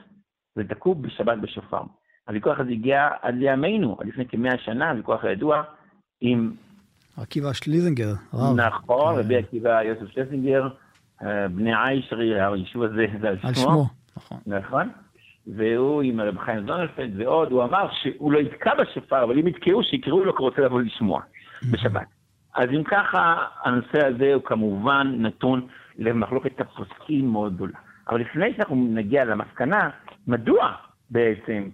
ותקעו 0.56 0.94
בשבת 0.94 1.38
בשופר. 1.38 1.82
הוויכוח 2.28 2.60
הזה 2.60 2.70
הגיע 2.70 3.08
עד 3.22 3.34
לימינו, 3.34 3.96
עד 4.00 4.06
לפני 4.06 4.28
כמאה 4.28 4.58
שנה, 4.58 4.90
הוויכוח 4.90 5.24
הידוע 5.24 5.62
עם... 6.20 6.52
עקיבא 7.16 7.52
שליזנגר, 7.52 8.12
רב. 8.34 8.56
נכון, 8.56 9.18
רבי 9.18 9.36
עקיבא 9.36 9.82
יוסף 9.82 10.12
שלזינגר, 10.12 10.68
בני 11.50 11.72
עיישרי, 11.74 12.40
היישוב 12.40 12.82
הזה 12.82 13.06
זה 13.20 13.28
על 13.28 13.36
שמו. 13.36 13.48
על 13.48 13.54
שמו, 13.54 13.86
נכון. 14.16 14.38
נכון. 14.46 14.88
והוא 15.46 16.02
עם 16.02 16.20
הרב 16.20 16.38
חיים 16.38 16.66
זונלפלד 16.66 17.20
ועוד, 17.20 17.52
הוא 17.52 17.64
אמר 17.64 17.88
שהוא 18.02 18.32
לא 18.32 18.38
יתקע 18.38 18.70
בשופר, 18.74 19.24
אבל 19.24 19.38
אם 19.38 19.46
יתקעו, 19.46 19.82
שיקראו 19.82 20.24
לו 20.24 20.36
כי 20.36 20.42
הוא 20.42 20.48
רוצה 20.48 20.62
לבוא 20.62 20.80
לשמוע 20.80 21.22
בשבת. 21.70 22.06
אז 22.54 22.68
אם 22.70 22.82
ככה, 22.84 23.46
הנושא 23.64 24.06
הזה 24.06 24.34
הוא 24.34 24.42
כמובן 24.42 25.14
נתון 25.18 25.66
למחלוקת 25.98 26.60
הפוסקים 26.60 27.28
מאוד 27.28 27.54
גדולה. 27.54 27.78
אבל 28.08 28.20
לפני 28.20 28.54
שאנחנו 28.56 28.76
נגיע 28.76 29.24
למסקנה, 29.24 29.90
מדוע 30.26 30.72
בעצם 31.10 31.68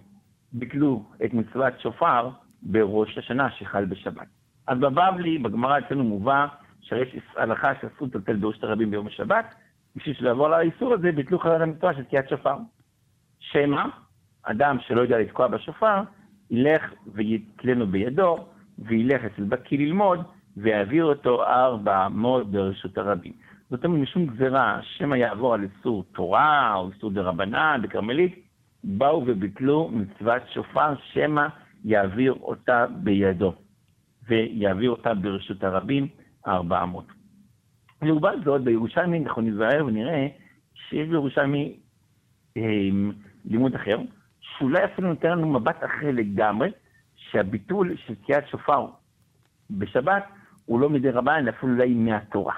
ביטלו 0.53 1.03
את 1.25 1.33
מצוות 1.33 1.79
שופר 1.79 2.29
בראש 2.61 3.17
השנה 3.17 3.51
שחל 3.51 3.85
בשבת? 3.85 4.27
אז 4.67 4.77
בבבלי, 4.79 5.37
בגמרא 5.37 5.79
אצלנו 5.79 6.03
מובא 6.03 6.45
שיש 6.81 7.15
הלכה 7.35 7.71
שאסור 7.81 8.07
לטלטל 8.07 8.35
דורשת 8.35 8.63
הרבים 8.63 8.91
ביום 8.91 9.07
השבת, 9.07 9.55
בשביל 9.95 10.15
שלעבור 10.15 10.49
לאיסור 10.49 10.93
הזה 10.93 11.11
ביטלו 11.11 11.39
חלת 11.39 11.61
המקצוע 11.61 11.93
של 11.93 12.03
תקיעת 12.03 12.29
שופר. 12.29 12.55
שמא, 13.39 13.83
אדם 14.43 14.77
שלא 14.87 15.01
יודע 15.01 15.19
לתקוע 15.19 15.47
בשופר, 15.47 16.01
ילך 16.51 16.93
ויתלנו 17.13 17.87
בידו, 17.87 18.47
וילך 18.85 19.21
אצל 19.23 19.43
בקי 19.43 19.77
ללמוד, 19.77 20.19
ויעביר 20.57 21.05
אותו 21.05 21.43
ארבע 21.43 22.07
מאות 22.09 22.51
ברשות 22.51 22.97
הרבים. 22.97 23.33
זאת 23.69 23.85
אומרת, 23.85 24.01
משום 24.01 24.25
גזירה, 24.25 24.79
שמא 24.81 25.15
יעבור 25.15 25.53
על 25.53 25.63
איסור 25.63 26.03
תורה, 26.13 26.75
או 26.75 26.89
איסור 26.89 27.11
דה 27.11 27.21
רבנן, 27.21 27.79
בכרמלית, 27.83 28.45
באו 28.83 29.23
וביטלו 29.27 29.89
מצוות 29.93 30.41
שופר, 30.53 30.93
שמא 31.13 31.47
יעביר 31.85 32.33
אותה 32.41 32.85
בידו, 33.03 33.53
ויעביר 34.27 34.91
אותה 34.91 35.13
ברשות 35.13 35.63
הרבים. 35.63 36.07
400. 36.47 37.05
לעומת 38.01 38.43
זאת, 38.45 38.61
בירושלמי 38.61 39.19
אנחנו 39.19 39.41
נזהר 39.41 39.85
ונראה 39.85 40.27
שיש 40.73 41.07
בירושלמי 41.07 41.79
אה, 42.57 42.63
לימוד 43.45 43.75
אחר, 43.75 43.99
שאולי 44.41 44.85
אפילו 44.85 45.07
נותן 45.07 45.29
לנו 45.29 45.47
מבט 45.47 45.83
אחר 45.83 46.11
לגמרי, 46.13 46.69
שהביטול 47.31 47.95
של 48.07 48.15
תקיעת 48.15 48.47
שופר 48.47 48.85
בשבת 49.71 50.23
הוא 50.65 50.79
לא 50.79 50.89
מדי 50.89 51.09
רבן, 51.09 51.47
אפילו 51.47 51.73
אולי 51.73 51.93
מהתורה. 51.93 52.53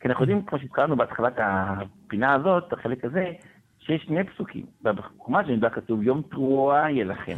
כי 0.00 0.08
אנחנו 0.08 0.22
יודעים, 0.22 0.42
כמו 0.42 0.58
שהזכרנו 0.58 0.96
בהתחלת 0.96 1.32
הפינה 1.36 2.34
הזאת, 2.34 2.72
החלק 2.72 3.04
הזה, 3.04 3.32
שיש 3.78 4.02
שני 4.02 4.24
פסוקים. 4.24 4.66
בחומש 4.82 5.46
במדבר 5.46 5.70
כתוב, 5.70 6.02
יום 6.02 6.22
תרועה 6.30 6.90
יהיה 6.90 7.04
לכם. 7.04 7.34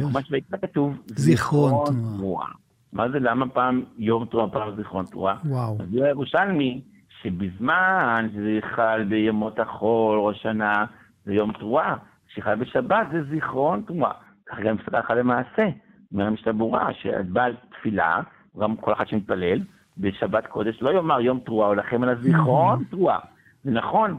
בחומש 0.00 0.30
ויקרא 0.30 0.58
כתוב, 0.58 1.02
זיכרון 1.06 1.84
תרועה. 2.16 2.48
מה 2.92 3.08
זה, 3.08 3.18
למה 3.18 3.48
פעם 3.48 3.84
יום 3.98 4.24
תרועה, 4.24 4.48
פעם 4.48 4.76
זיכרון 4.76 5.04
תרועה? 5.04 5.36
וואו. 5.44 5.76
אז 5.80 5.88
זה 5.90 6.04
הירושלמי, 6.04 6.80
שבזמן 7.22 8.28
שזה 8.32 8.58
חל 8.74 9.04
בימות 9.08 9.58
החול, 9.58 10.18
ראש 10.18 10.42
שנה, 10.42 10.84
זה 11.24 11.34
יום 11.34 11.52
תרועה. 11.52 11.96
כשחל 12.28 12.54
בשבת 12.54 13.06
זה 13.12 13.22
זיכרון 13.30 13.82
תרועה. 13.86 14.12
ככה 14.46 14.60
גם 14.62 14.76
לך 14.92 15.10
למעשה. 15.10 15.68
אומר 16.12 16.26
המשנה 16.26 16.52
ברורה, 16.52 16.92
שבעל 16.92 17.56
תפילה, 17.70 18.20
גם 18.58 18.76
כל 18.76 18.92
אחד 18.92 19.08
שמתפלל, 19.08 19.60
בשבת 19.98 20.46
קודש 20.46 20.82
לא 20.82 20.90
יאמר 20.90 21.20
יום 21.20 21.40
תרועה 21.40 21.68
או 21.68 21.74
לכם, 21.74 22.04
אלא 22.04 22.14
זיכרון 22.14 22.84
תרועה. 22.90 23.18
זה 23.64 23.70
נכון 23.70 24.18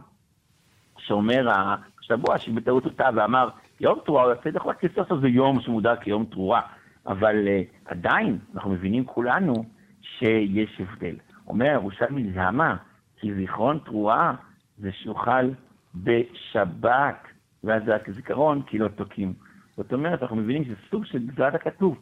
שאומר 0.97 1.47
השבוע 1.49 2.37
שבטעות 2.37 2.83
הוא 2.83 2.91
טעה 2.91 3.09
ואמר 3.15 3.49
יום 3.79 3.99
תרועה, 4.05 4.25
הוא 4.25 4.33
יפה 4.33 4.49
סוף 4.95 5.07
סוף 5.09 5.19
זה 5.21 5.27
יום 5.27 5.61
שמוגדר 5.61 5.95
כיום 5.95 6.25
תרועה. 6.25 6.61
אבל 7.07 7.35
uh, 7.47 7.91
עדיין, 7.91 8.39
אנחנו 8.55 8.71
מבינים 8.71 9.05
כולנו 9.05 9.53
שיש 10.01 10.81
הבדל. 10.81 11.15
אומר 11.47 11.65
ירושלמי, 11.65 12.31
למה? 12.35 12.75
כי 13.17 13.33
זיכרון 13.33 13.79
תרועה 13.85 14.33
זה 14.77 14.89
שאוכל 14.91 15.49
בשבת, 15.95 17.27
ואז 17.63 17.83
זה 17.85 17.95
רק 17.95 18.09
זיכרון, 18.09 18.61
כי 18.61 18.77
לא 18.77 18.87
תוקעים. 18.87 19.33
זאת 19.77 19.93
אומרת, 19.93 20.21
אנחנו 20.21 20.35
מבינים 20.35 20.63
שזה 20.63 20.75
סוג 20.91 21.05
של 21.05 21.27
גזרת 21.27 21.55
הכתוב 21.55 21.97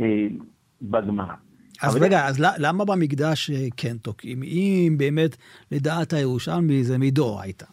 אה, 0.00 0.26
בגמרא. 0.82 1.34
אז 1.82 1.96
רגע, 1.96 2.26
אז 2.26 2.44
למה 2.58 2.84
במקדש 2.84 3.50
אה, 3.50 3.66
כן 3.76 3.96
תוקעים? 3.96 4.42
אם 4.42 4.94
באמת, 4.98 5.36
לדעת 5.72 6.12
הירושלמי, 6.12 6.84
זה 6.84 6.98
מדאורייתא. 6.98 7.66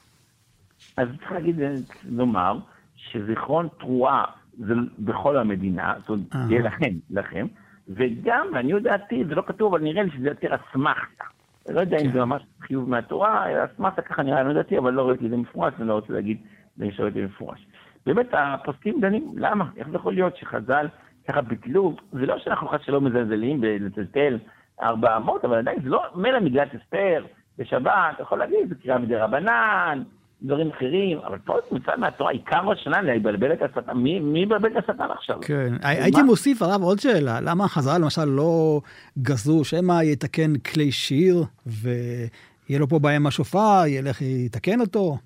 אז 0.97 1.07
צריך 1.19 1.31
להגיד, 1.31 1.61
אה, 1.61 1.73
לומר, 2.09 2.59
שזיכרון 2.95 3.67
תרועה 3.79 4.23
זה 4.57 4.73
בכל 4.99 5.37
המדינה, 5.37 5.93
זאת 5.99 6.09
אומרת, 6.09 6.49
יהיה 6.49 6.61
לכם, 6.61 6.93
לכם, 7.09 7.47
וגם, 7.87 8.47
לעניות 8.53 8.83
דעתי, 8.83 9.23
זה 9.29 9.35
לא 9.35 9.43
כתוב, 9.47 9.73
אבל 9.73 9.83
נראה 9.83 10.03
לי 10.03 10.11
שזה 10.11 10.27
יותר 10.27 10.47
אסמכתה. 10.55 11.23
לא 11.69 11.79
יודע 11.79 11.97
אם 11.97 12.07
כן. 12.07 12.11
זה 12.13 12.25
ממש 12.25 12.41
חיוב 12.61 12.89
מהתורה, 12.89 13.45
אסמכתה 13.65 14.01
ככה 14.01 14.23
נראה 14.23 14.37
לעניות 14.37 14.55
דעתי, 14.55 14.77
אבל 14.77 14.93
לא 14.93 15.09
ראיתי 15.09 15.25
את 15.25 15.29
זה 15.29 15.37
מפורש, 15.37 15.73
אני 15.79 15.87
לא 15.87 15.93
רוצה 15.93 16.13
להגיד, 16.13 16.37
אני 16.79 16.91
שואל 16.91 17.07
את 17.07 17.13
זה 17.13 17.25
מפורש. 17.25 17.67
באמת, 18.05 18.27
הפוסקים 18.33 19.01
דנים, 19.01 19.33
למה? 19.37 19.65
איך 19.77 19.87
זה 19.89 19.95
יכול 19.95 20.13
להיות 20.13 20.37
שחז"ל 20.37 20.87
ככה 21.27 21.41
ביטלו? 21.41 21.95
זה 22.11 22.25
לא 22.25 22.39
שאנחנו 22.39 22.67
חס 22.67 22.79
שלא 22.85 23.01
מזלזלים 23.01 23.61
בלטלטל 23.61 24.37
ארבע 24.81 25.17
אמות, 25.17 25.45
אבל 25.45 25.57
עדיין 25.57 25.81
זה 25.83 25.89
לא 25.89 26.01
מילא 26.15 26.39
מגילת 26.39 26.75
אסתר, 26.75 27.25
בשבת, 27.57 27.91
אתה 28.15 28.23
יכול 28.23 28.39
להגיד, 28.39 28.69
זה 28.69 28.75
קריאה 28.75 28.97
מדי 28.97 29.15
רבנן, 29.15 30.03
דברים 30.41 30.69
אחרים, 30.69 31.17
אבל 31.19 31.37
פה 31.37 31.57
זה 31.69 31.75
מצד 31.75 31.99
מהתורה, 31.99 32.31
עיקר 32.31 32.59
ראש 32.63 32.83
שנה 32.83 33.01
לבלבל 33.01 33.53
את 33.53 33.61
השטן, 33.61 33.97
מי 33.97 34.19
מי 34.19 34.39
יבלבל 34.39 34.71
את 34.71 34.77
השטן 34.77 35.11
עכשיו? 35.11 35.39
כן? 35.41 35.73
הייתי 35.83 36.21
מוסיף, 36.21 36.61
הרב, 36.61 36.81
עוד 36.81 36.99
שאלה. 36.99 37.39
למה 37.41 37.67
חז"ל 37.67 37.97
למשל 38.01 38.25
לא 38.25 38.81
גזרו, 39.17 39.65
שמא 39.65 40.03
יתקן 40.03 40.57
כלי 40.57 40.91
שיר, 40.91 41.43
ויהיה 41.65 42.79
לו 42.79 42.87
פה 42.87 42.99
בעיה 42.99 43.15
עם 43.15 43.27
השופר, 43.27 43.83
ילך 43.87 44.21
יתקן 44.21 44.81
אותו? 44.81 45.17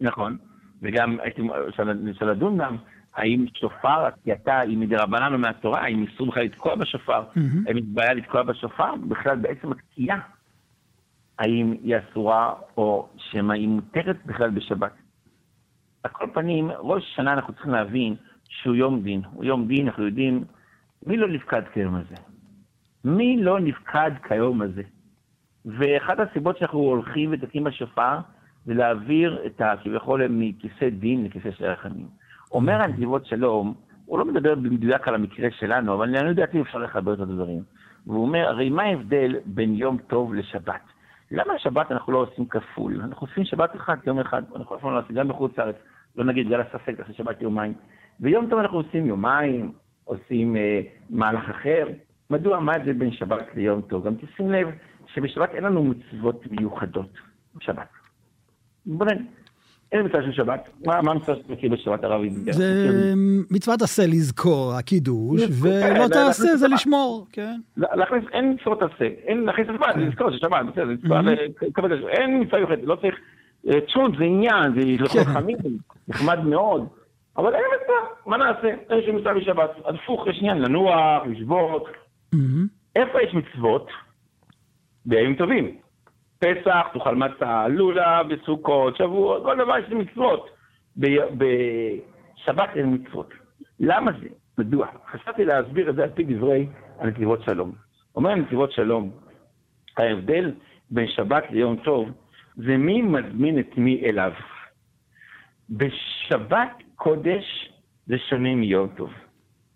נכון, 0.00 0.36
וגם 0.82 1.16
הייתי 1.20 1.42
רוצה 2.06 2.24
לדון 2.24 2.58
גם, 2.58 2.76
האם 3.14 3.46
שופר, 3.54 4.06
התקיעתה 4.06 4.58
היא 4.58 4.78
מדי 4.78 4.96
רבנן 4.96 5.32
או 5.34 5.38
מהתורה, 5.38 5.80
האם 5.80 6.02
איסור 6.02 6.26
בכלל 6.26 6.42
לתקוע 6.42 6.74
בשופר. 6.74 7.22
האם 7.66 7.78
יש 7.78 7.84
בעיה 7.86 8.14
לתקוע 8.14 8.42
בשופר, 8.42 8.94
בכלל 9.08 9.36
בעצם 9.36 9.72
התקיעה, 9.72 10.20
האם 11.38 11.74
היא 11.82 11.96
אסורה 11.96 12.54
או 12.76 13.08
שמא 13.16 13.52
היא 13.52 13.68
מותרת 13.68 14.26
בכלל 14.26 14.50
בשבת. 14.50 14.92
על 16.02 16.10
כל 16.10 16.26
פנים, 16.34 16.70
ראש 16.78 17.04
השנה 17.12 17.32
אנחנו 17.32 17.52
צריכים 17.52 17.72
להבין 17.72 18.14
שהוא 18.48 18.74
יום 18.74 19.02
דין. 19.02 19.22
הוא 19.32 19.44
יום 19.44 19.68
דין, 19.68 19.86
אנחנו 19.86 20.06
יודעים, 20.06 20.44
מי 21.06 21.16
לא 21.16 21.28
נפקד 21.28 21.62
כיום 21.72 21.94
הזה? 21.94 22.14
מי 23.04 23.42
לא 23.42 23.60
נפקד 23.60 24.10
כיום 24.28 24.62
הזה? 24.62 24.82
ואחת 25.64 26.16
הסיבות 26.18 26.58
שאנחנו 26.58 26.78
הולכים 26.78 27.30
ותקים 27.32 27.64
בשופר, 27.64 28.18
זה 28.66 28.74
להעביר 28.74 29.46
את 29.46 29.60
ה... 29.60 29.74
כביכול 29.82 30.26
מכיסא 30.30 30.88
דין 30.88 31.24
לכיסא 31.24 31.50
של 31.50 31.64
רחמים. 31.64 32.06
אומר 32.52 32.82
הנתיבות 32.82 33.26
שלום, 33.26 33.74
הוא 34.06 34.18
לא 34.18 34.24
מדבר 34.24 34.54
במדויק 34.54 35.08
על 35.08 35.14
המקרה 35.14 35.50
שלנו, 35.50 35.94
אבל 35.94 36.28
יודעת 36.28 36.54
אם 36.54 36.60
אפשר 36.60 36.78
לחבר 36.78 37.14
את 37.14 37.20
הדברים. 37.20 37.62
והוא 38.06 38.22
אומר, 38.22 38.48
הרי 38.48 38.70
מה 38.70 38.82
ההבדל 38.82 39.36
בין 39.46 39.74
יום 39.74 39.98
טוב 40.06 40.34
לשבת? 40.34 40.80
למה 41.30 41.58
שבת 41.58 41.92
אנחנו 41.92 42.12
לא 42.12 42.18
עושים 42.18 42.46
כפול? 42.46 43.00
אנחנו 43.04 43.26
עושים 43.26 43.44
שבת 43.44 43.76
אחד, 43.76 43.96
יום 44.06 44.18
אחד, 44.18 44.42
אנחנו 44.56 44.76
אף 44.76 44.80
פעם 44.80 44.94
לא 44.94 44.98
עושים 44.98 45.16
גם 45.16 45.28
בחוץ 45.28 45.58
לארץ, 45.58 45.76
לא 46.16 46.24
נגיד 46.24 46.46
בגלל 46.46 46.60
הספק, 46.60 46.94
תעשה 46.96 47.12
שבת 47.12 47.42
יומיים. 47.42 47.74
ויום 48.20 48.50
טוב 48.50 48.58
אנחנו 48.58 48.76
עושים 48.76 49.06
יומיים, 49.06 49.72
עושים 50.04 50.56
אה, 50.56 50.80
מהלך 51.10 51.50
אחר. 51.50 51.86
מדוע, 52.30 52.60
מה 52.60 52.72
ההבדל 52.72 52.92
בין 52.92 53.12
שבת 53.12 53.46
ליום 53.54 53.80
טוב? 53.80 54.06
גם 54.06 54.14
תשים 54.14 54.50
לב 54.50 54.68
שבשבת 55.06 55.50
אין 55.54 55.64
לנו 55.64 55.84
מצוות 55.84 56.46
מיוחדות. 56.50 57.10
בשבת. 57.56 57.99
בוא 58.98 59.06
נגיד, 59.06 59.26
אין 59.92 60.06
מצווה 60.06 60.22
של 60.22 60.32
שבת. 60.32 60.68
מה 60.86 60.96
המצווה 60.96 61.36
שאתה 61.36 61.52
מכיר 61.52 61.72
בשבת 61.72 62.04
הרב? 62.04 62.20
זה 62.50 62.92
מצוות 63.50 63.82
עשה 63.82 64.02
לזכור, 64.06 64.72
הקידוש, 64.78 65.42
לזכור, 65.42 65.72
ולא 65.72 66.04
כן, 66.04 66.08
תעשה 66.08 66.56
זה 66.56 66.68
לשמור, 66.68 67.26
כן. 67.32 67.60
להכניס, 67.76 68.24
אין 68.32 68.52
מצוות 68.52 68.82
עשה, 68.82 69.04
אין 69.04 69.40
להכניס 69.40 69.66
את 69.70 69.74
השבת, 69.74 69.96
לזכור 69.96 70.30
ששבת, 70.30 70.66
בסדר, 70.72 70.86
זה 70.86 71.66
לקבל 71.66 71.94
את 71.94 72.00
זה, 72.02 72.08
אין 72.08 72.40
מצווה 72.40 72.58
מיוחדת, 72.58 72.78
לא 72.82 72.96
צריך, 72.96 73.14
אה, 73.68 73.80
תשוט 73.80 74.18
זה 74.18 74.24
עניין, 74.24 74.74
זה 74.74 75.04
לכל 75.04 75.24
כן. 75.24 75.24
חמים, 75.24 75.56
נחמד 76.08 76.44
מאוד, 76.44 76.86
אבל 77.36 77.54
אין 77.54 77.64
מצווה, 77.76 77.96
מה 78.26 78.36
נעשה? 78.36 78.68
אין 78.90 79.00
שום 79.06 79.16
מצווה 79.16 79.34
בשבת, 79.34 79.70
אז 79.84 79.94
הפוך, 80.02 80.26
יש 80.26 80.36
עניין 80.38 80.58
לנוח, 80.58 81.22
לשבות. 81.26 81.84
איפה 82.96 83.22
יש 83.22 83.34
מצוות? 83.34 83.86
בימים 85.06 85.34
טובים. 85.34 85.76
פסח, 86.40 86.86
תאכל 86.92 87.16
מצה, 87.16 87.68
לולה, 87.68 88.22
בסוכות, 88.22 88.96
שבועות, 88.96 89.42
כל 89.42 89.56
דבר 89.58 89.78
יש 89.78 89.88
לי 89.88 89.94
מצוות. 89.94 90.50
בשבת 90.96 92.68
אין 92.74 92.94
מצוות. 92.94 93.30
למה 93.80 94.12
זה? 94.20 94.28
מדוע? 94.58 94.86
חשבתי 95.06 95.44
להסביר 95.44 95.90
את 95.90 95.94
זה 95.94 96.02
על 96.02 96.10
פי 96.10 96.24
דברי 96.24 96.66
הנתיבות 96.98 97.42
שלום. 97.42 97.72
אומר 98.16 98.30
הנתיבות 98.30 98.72
שלום, 98.72 99.10
ההבדל 99.98 100.52
בין 100.90 101.08
שבת 101.08 101.44
ליום 101.50 101.76
טוב 101.76 102.08
זה 102.56 102.76
מי 102.76 103.02
מזמין 103.02 103.58
את 103.58 103.78
מי 103.78 104.02
אליו. 104.04 104.32
בשבת 105.70 106.82
קודש 106.96 107.72
זה 108.06 108.18
שונה 108.18 108.54
מיום 108.54 108.88
טוב. 108.96 109.10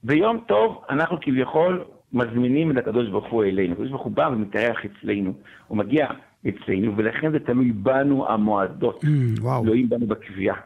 ביום 0.04 0.44
טוב 0.48 0.84
אנחנו 0.90 1.16
כביכול 1.20 1.84
מזמינים 2.12 2.70
את 2.70 2.76
הקדוש 2.76 3.08
ברוך 3.08 3.26
הוא 3.26 3.44
אלינו. 3.44 3.72
הקדוש 3.72 3.90
ברוך 3.90 4.02
הוא 4.02 4.12
בא 4.12 4.28
ומתארח 4.32 4.84
אצלנו, 4.84 5.32
הוא 5.68 5.78
מגיע 5.78 6.08
אצלנו, 6.48 6.96
ולכן 6.96 7.32
זה 7.32 7.40
תלוי 7.40 7.72
בנו 7.72 8.28
המועדות, 8.28 9.04
אמ, 9.04 9.10
וואו. 9.40 9.62
תלויים 9.62 9.88
בנו 9.88 10.06
בקביעה. 10.06 10.56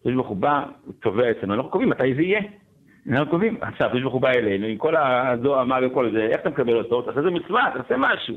הקדוש 0.00 0.14
ברוך 0.14 0.28
הוא 0.28 0.36
בא, 0.36 0.64
הוא 0.84 0.94
תובע 1.00 1.30
אצלנו, 1.30 1.54
אנחנו 1.54 1.70
קובעים 1.70 1.90
מתי 1.90 2.14
זה 2.14 2.22
יהיה. 2.22 2.40
אנחנו 3.10 3.30
קובעים, 3.30 3.56
עכשיו 3.60 3.86
הקדוש 3.86 4.02
ברוך 4.02 4.14
הוא 4.14 4.22
בא 4.22 4.30
אלינו, 4.30 4.66
עם 4.66 4.76
כל 4.76 4.96
הזוהר 4.96 5.62
אמר 5.62 5.78
וכל 5.86 6.10
זה, 6.12 6.18
איך 6.26 6.40
אתה 6.40 6.50
מקבל 6.50 6.76
אותו? 6.76 7.02
תעשה 7.02 7.18
איזה 7.18 7.30
מצווה, 7.30 7.70
תעשה 7.74 7.94
משהו. 7.98 8.36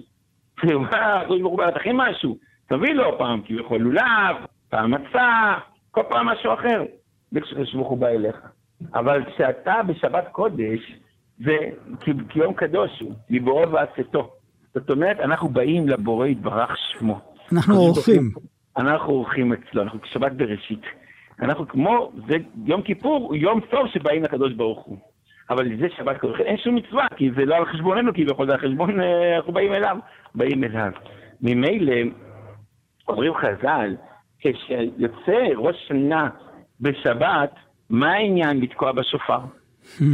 הקדוש 0.91 1.41
ברוך 1.41 1.51
הוא 1.53 1.57
בא, 1.57 1.71
תכין 1.71 1.95
משהו. 1.95 2.37
תביא 2.67 2.93
לו 2.93 3.17
פעם 3.17 3.41
כביכול 3.41 3.81
לולב, 3.81 4.35
פעם 4.69 4.91
מצה, 4.91 5.53
כל 5.91 6.01
פעם 6.09 6.27
משהו 6.27 6.53
אחר. 6.53 6.83
זה 7.31 7.41
כשהקדוש 7.41 7.73
ברוך 7.75 7.89
הוא 7.89 7.97
בא 7.97 8.07
אליך. 8.07 8.35
אבל 8.93 9.23
כשאתה 9.25 9.73
בשבת 9.87 10.27
קודש, 10.31 10.93
זה 11.39 11.57
כי- 11.99 12.11
כיום 12.29 12.53
קדוש 12.53 12.99
הוא, 13.01 13.13
מבוראו 13.29 13.71
ועשתו. 13.71 14.31
זאת 14.75 14.89
אומרת, 14.89 15.19
אנחנו 15.19 15.49
באים 15.49 15.89
לבורא 15.89 16.27
יתברך 16.27 16.77
שמו. 16.77 17.19
אנחנו 17.51 17.75
אורחים. 17.75 18.31
אנחנו 18.77 19.13
אורחים 19.13 19.53
אצלו, 19.53 19.81
אנחנו 19.81 19.99
בשבת 19.99 20.31
בראשית. 20.31 20.81
אנחנו 21.41 21.67
כמו, 21.67 22.11
זה 22.27 22.37
יום 22.65 22.81
כיפור 22.81 23.25
הוא 23.27 23.35
יום 23.35 23.59
טוב 23.59 23.87
שבאים 23.87 24.23
לקדוש 24.23 24.53
ברוך 24.53 24.85
הוא. 24.85 24.97
אבל 25.49 25.77
זה 25.79 25.87
שבת 25.97 26.17
קודש, 26.17 26.39
אין 26.39 26.57
שום 26.57 26.75
מצווה, 26.75 27.07
כי 27.15 27.31
זה 27.35 27.45
לא 27.45 27.55
על 27.55 27.65
חשבוננו 27.65 28.13
כביכול, 28.13 28.47
זה 28.47 28.53
על 28.53 28.59
חשבון, 28.59 29.01
אה, 29.01 29.37
אנחנו 29.37 29.53
באים 29.53 29.73
אליו, 29.73 29.97
באים 30.35 30.63
אליו. 30.63 30.91
ממילא, 31.41 31.93
אומרים 33.07 33.33
חז"ל, 33.33 33.95
כשיוצא 34.39 35.55
ראש 35.55 35.75
שנה 35.87 36.29
בשבת, 36.81 37.51
מה 37.89 38.11
העניין 38.11 38.61
לתקוע 38.61 38.91
בשופר? 38.91 39.39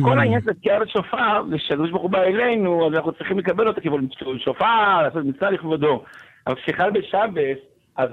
כל 0.04 0.20
העניין 0.20 0.42
של 0.42 0.54
תקיעה 0.54 0.80
בשופר, 0.80 1.44
זה 1.50 1.58
שהקדוש 1.58 1.92
ברוך 1.92 2.04
הוא 2.04 2.12
בא 2.12 2.22
אלינו, 2.22 2.88
אז 2.88 2.94
אנחנו 2.94 3.12
צריכים 3.12 3.40
לקבל 3.40 3.68
אותו 3.68 3.82
כבוד 3.82 4.04
שופר, 4.38 5.02
לעשות 5.04 5.26
מצווה 5.26 5.52
לכבודו. 5.52 6.04
אבל 6.48 6.56
כשחל 6.56 6.92
בשבס, 6.92 7.58
אז 7.98 8.10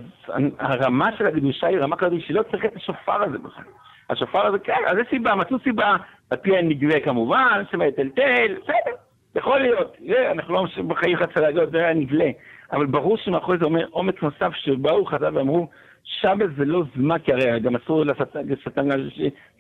הרמה 0.59 1.17
של 1.19 1.27
הקדושה 1.27 1.67
היא 1.67 1.79
רמה 1.79 1.97
כזאת 1.97 2.21
שלא 2.27 2.43
צריך 2.51 2.65
את 2.65 2.77
השופר 2.77 3.23
הזה 3.23 3.39
בכלל. 3.39 3.65
השופר 4.11 4.47
הזה, 4.47 4.59
כן, 4.59 4.81
אז 4.87 4.99
יש 4.99 5.07
סיבה, 5.11 5.35
מצאו 5.35 5.59
סיבה, 5.65 5.97
על 6.31 6.39
פי 6.39 6.57
הנגלה 6.57 7.01
כמובן, 7.01 7.63
שמטלטל, 7.71 8.55
בסדר, 8.63 8.97
יכול 9.35 9.59
להיות, 9.61 9.97
זה, 10.09 10.31
אנחנו 10.31 10.55
לא 10.55 10.65
בחיים 10.87 11.17
חצי 11.17 11.41
זה 11.73 11.79
היה 11.79 11.95
נגלה. 11.95 12.31
אבל 12.73 12.87
ברור 12.87 13.17
שמאחורי 13.17 13.59
זה 13.59 13.65
אומר 13.65 13.87
אומץ 13.93 14.15
נוסף 14.23 14.53
שבאו 14.55 15.05
חז"ל 15.05 15.37
ואמרו, 15.37 15.69
שבת 16.05 16.49
זה 16.57 16.65
לא 16.65 16.83
זמן, 16.97 17.19
כי 17.19 17.33
הרי 17.33 17.61
גם 17.61 17.77
אסור 17.77 18.05
לשטן, 18.05 18.89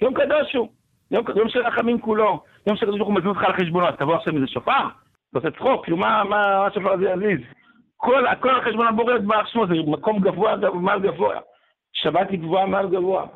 יום 0.00 0.14
קדוש 0.14 0.54
הוא, 0.54 0.68
יום, 1.12 1.24
יום 1.36 1.48
של 1.48 1.66
רחמים 1.66 2.00
כולו, 2.00 2.42
יום 2.66 2.76
שקדוש 2.76 2.96
ברוך 2.96 3.08
הוא 3.08 3.16
מזמין 3.16 3.28
אותך 3.28 3.42
לחשבונו, 3.48 3.88
אז 3.88 3.94
תבוא 3.98 4.14
עכשיו 4.14 4.34
מזה 4.34 4.46
שופר? 4.46 4.86
אתה 5.30 5.38
עושה 5.38 5.50
צחוק, 5.50 5.84
כאילו 5.84 5.96
מה, 5.96 6.24
מה 6.24 6.66
השופר 6.66 6.92
הזה 6.92 7.10
יזיז? 7.10 7.40
כל, 7.96 8.26
הכל 8.26 8.50
על 8.50 8.60
חשבון 8.60 8.86
הבורא 8.86 9.14
יתברך 9.14 9.48
שמו, 9.48 9.66
זה 9.66 9.74
מקום 9.86 10.20
גבוה 10.20 10.56
מעל 10.74 11.00
גבוה. 11.00 11.40
שבת 11.92 12.30
היא 12.30 12.38
גבוהה 12.38 12.66
מעל 12.66 12.88
גבוה. 12.88 13.26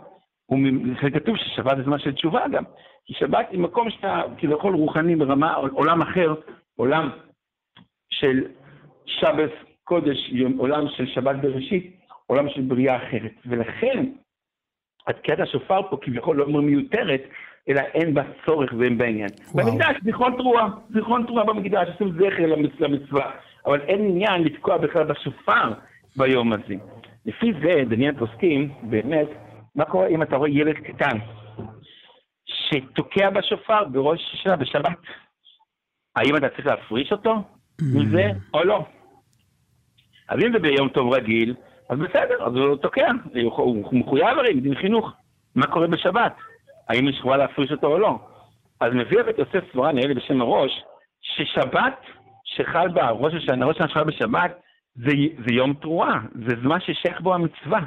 וכתוב 1.03 1.37
ששבת 1.37 1.77
זה 1.77 1.83
זמן 1.83 1.99
של 1.99 2.13
תשובה 2.13 2.49
גם. 2.49 2.65
כי 3.05 3.15
שבת 3.15 3.47
היא 3.51 3.61
מקום 3.61 3.91
שאתה 3.91 4.23
כביכול 4.39 4.75
רוחני 4.75 5.17
ברמה, 5.17 5.55
עולם 5.55 6.03
אחר, 6.03 6.35
עולם 6.77 7.11
של 8.11 8.45
שבת 9.07 9.51
קודש, 9.85 10.33
עולם 10.59 10.89
של 10.89 11.07
שבת 11.07 11.37
בראשית, 11.37 11.97
עולם 12.27 12.49
של 12.49 12.61
בריאה 12.61 12.97
אחרת. 12.97 13.33
ולכן, 13.47 14.07
התקיעת 15.07 15.41
השופר 15.41 15.91
פה 15.91 15.99
כביכול 16.03 16.37
לא 16.37 16.63
מיותרת, 16.63 17.23
אלא 17.69 17.81
אין 17.81 18.15
בה 18.15 18.23
צורך 18.47 18.73
ואין 18.79 18.99
בה 18.99 19.05
עניין. 19.05 19.29
במקדש, 19.55 19.97
זיכרון 20.03 20.37
תרועה, 20.37 20.69
זיכרון 20.91 21.27
תרועה 21.27 21.45
במקדש, 21.45 21.89
עושים 21.89 22.13
זכר 22.13 22.47
למצווה, 22.81 23.31
אבל 23.67 23.81
אין 23.81 24.05
עניין 24.05 24.43
לתקוע 24.43 24.77
בכלל 24.77 25.05
בשופר 25.05 25.73
ביום 26.17 26.53
הזה. 26.53 26.75
לפי 27.27 27.53
זה, 27.63 27.85
דניאל 27.89 28.19
פוסקים, 28.19 28.73
באמת, 28.83 29.29
מה 29.75 29.85
קורה 29.85 30.07
אם 30.07 30.23
אתה 30.23 30.37
רואה 30.37 30.51
ילד 30.51 30.77
קטן 30.77 31.19
שתוקע 32.47 33.31
בשופר 33.31 33.85
בראש 33.85 34.35
השנה 34.35 34.57
בשבת? 34.57 34.99
האם 36.17 36.37
אתה 36.37 36.49
צריך 36.49 36.67
להפריש 36.67 37.13
אותו 37.13 37.35
מזה 37.83 38.31
או 38.55 38.65
לא? 38.65 38.85
אז 40.29 40.39
אם 40.45 40.53
זה 40.53 40.59
ביום 40.59 40.89
טוב 40.89 41.15
רגיל, 41.15 41.55
אז 41.89 41.99
בסדר, 41.99 42.47
אז 42.47 42.55
הוא 42.55 42.77
תוקע, 42.77 43.11
הוא 43.57 43.85
מחויב 43.93 44.39
הרי, 44.39 44.55
מדין 44.55 44.75
חינוך. 44.75 45.13
מה 45.55 45.67
קורה 45.67 45.87
בשבת? 45.87 46.35
האם 46.89 47.09
יש 47.09 47.21
חובה 47.21 47.37
להפריש 47.37 47.73
אותו 47.73 47.87
או 47.87 47.99
לא? 47.99 48.19
אז 48.81 48.93
מביא 48.93 49.21
הבית 49.21 49.39
יוסף 49.39 49.73
סברה, 49.73 49.93
נראה 49.93 50.09
לי 50.09 50.15
בשם 50.15 50.41
הראש, 50.41 50.83
ששבת 51.21 52.01
שחל 52.45 52.89
בה, 52.89 53.11
ראש 53.11 53.35
השנה, 53.35 53.67
ראש 53.67 53.77
השנה 53.77 53.89
שחל 53.89 54.05
בשבת, 54.05 54.61
זה, 54.95 55.13
זה 55.47 55.55
יום 55.55 55.75
תרועה, 55.75 56.21
זה 56.35 56.57
זמן 56.63 56.81
ששייך 56.81 57.21
בו 57.21 57.35
המצווה. 57.35 57.81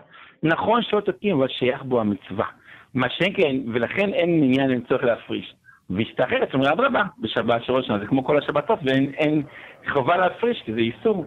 נכון 0.43 0.83
שלא 0.83 0.99
תוקעים, 0.99 1.38
אבל 1.38 1.47
שייך 1.47 1.83
בו 1.83 1.99
המצווה. 1.99 2.45
מה 2.93 3.09
שכן, 3.09 3.55
ולכן 3.73 4.13
אין 4.13 4.43
עניין 4.43 4.71
אין 4.71 4.81
צורך 4.89 5.03
להפריש. 5.03 5.53
ואשתה 5.89 6.23
אחרת 6.25 6.53
אומרת, 6.53 6.71
אדרבה, 6.71 7.03
בשבת 7.19 7.63
של 7.63 7.73
ראש 7.73 7.85
השנה, 7.85 7.99
זה 7.99 8.05
כמו 8.05 8.23
כל 8.23 8.38
השבתות, 8.38 8.79
ואין 8.83 9.43
חובה 9.88 10.17
להפריש, 10.17 10.62
כי 10.65 10.73
זה 10.73 10.79
איסור. 10.79 11.25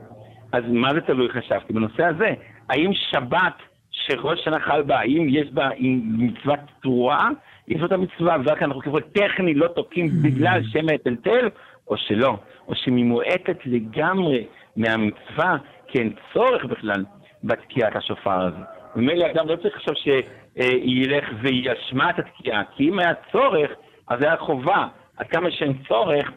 אז 0.53 0.65
מה 0.69 0.95
זה 0.95 1.01
תלוי 1.01 1.29
חשבתי? 1.29 1.73
בנושא 1.73 2.05
הזה, 2.05 2.35
האם 2.69 2.91
שבת 2.95 3.55
שראש 3.91 4.41
השנה 4.41 4.61
חל 4.61 4.83
בה, 4.83 4.99
האם 4.99 5.27
יש 5.29 5.51
בה 5.51 5.69
מצוות 6.03 6.61
תרועה? 6.83 7.29
יש 7.69 7.83
אותה 7.83 7.97
מצווה, 7.97 8.37
ורק 8.45 8.63
אנחנו 8.63 8.81
כביכול 8.81 9.01
טכני 9.01 9.55
לא 9.55 9.69
תוקעים 9.69 10.09
בגלל 10.23 10.61
שם 10.73 10.87
מטלטל, 10.87 11.49
או 11.89 11.97
שלא, 11.97 12.37
או 12.69 12.75
שהיא 12.75 13.05
מועטת 13.05 13.59
לגמרי 13.67 14.47
מהמצווה, 14.77 15.57
כי 15.87 15.99
אין 15.99 16.13
צורך 16.33 16.65
בכלל 16.65 17.05
בתקיעת 17.45 17.97
השופר 17.97 18.41
הזה. 18.41 18.65
ממילא 18.97 19.27
אדם 19.31 19.49
לא 19.49 19.57
צריך 19.57 19.77
לחשוב 19.77 19.95
שילך 19.95 21.25
וישמע 21.43 22.11
את 22.11 22.19
התקיעה, 22.19 22.63
כי 22.77 22.89
אם 22.89 22.99
היה 22.99 23.15
צורך, 23.33 23.71
אז 24.09 24.23
היה 24.23 24.37
חובה. 24.37 24.87
עד 25.17 25.27
כמה 25.27 25.51
שאין 25.51 25.73
צורך, 25.89 26.33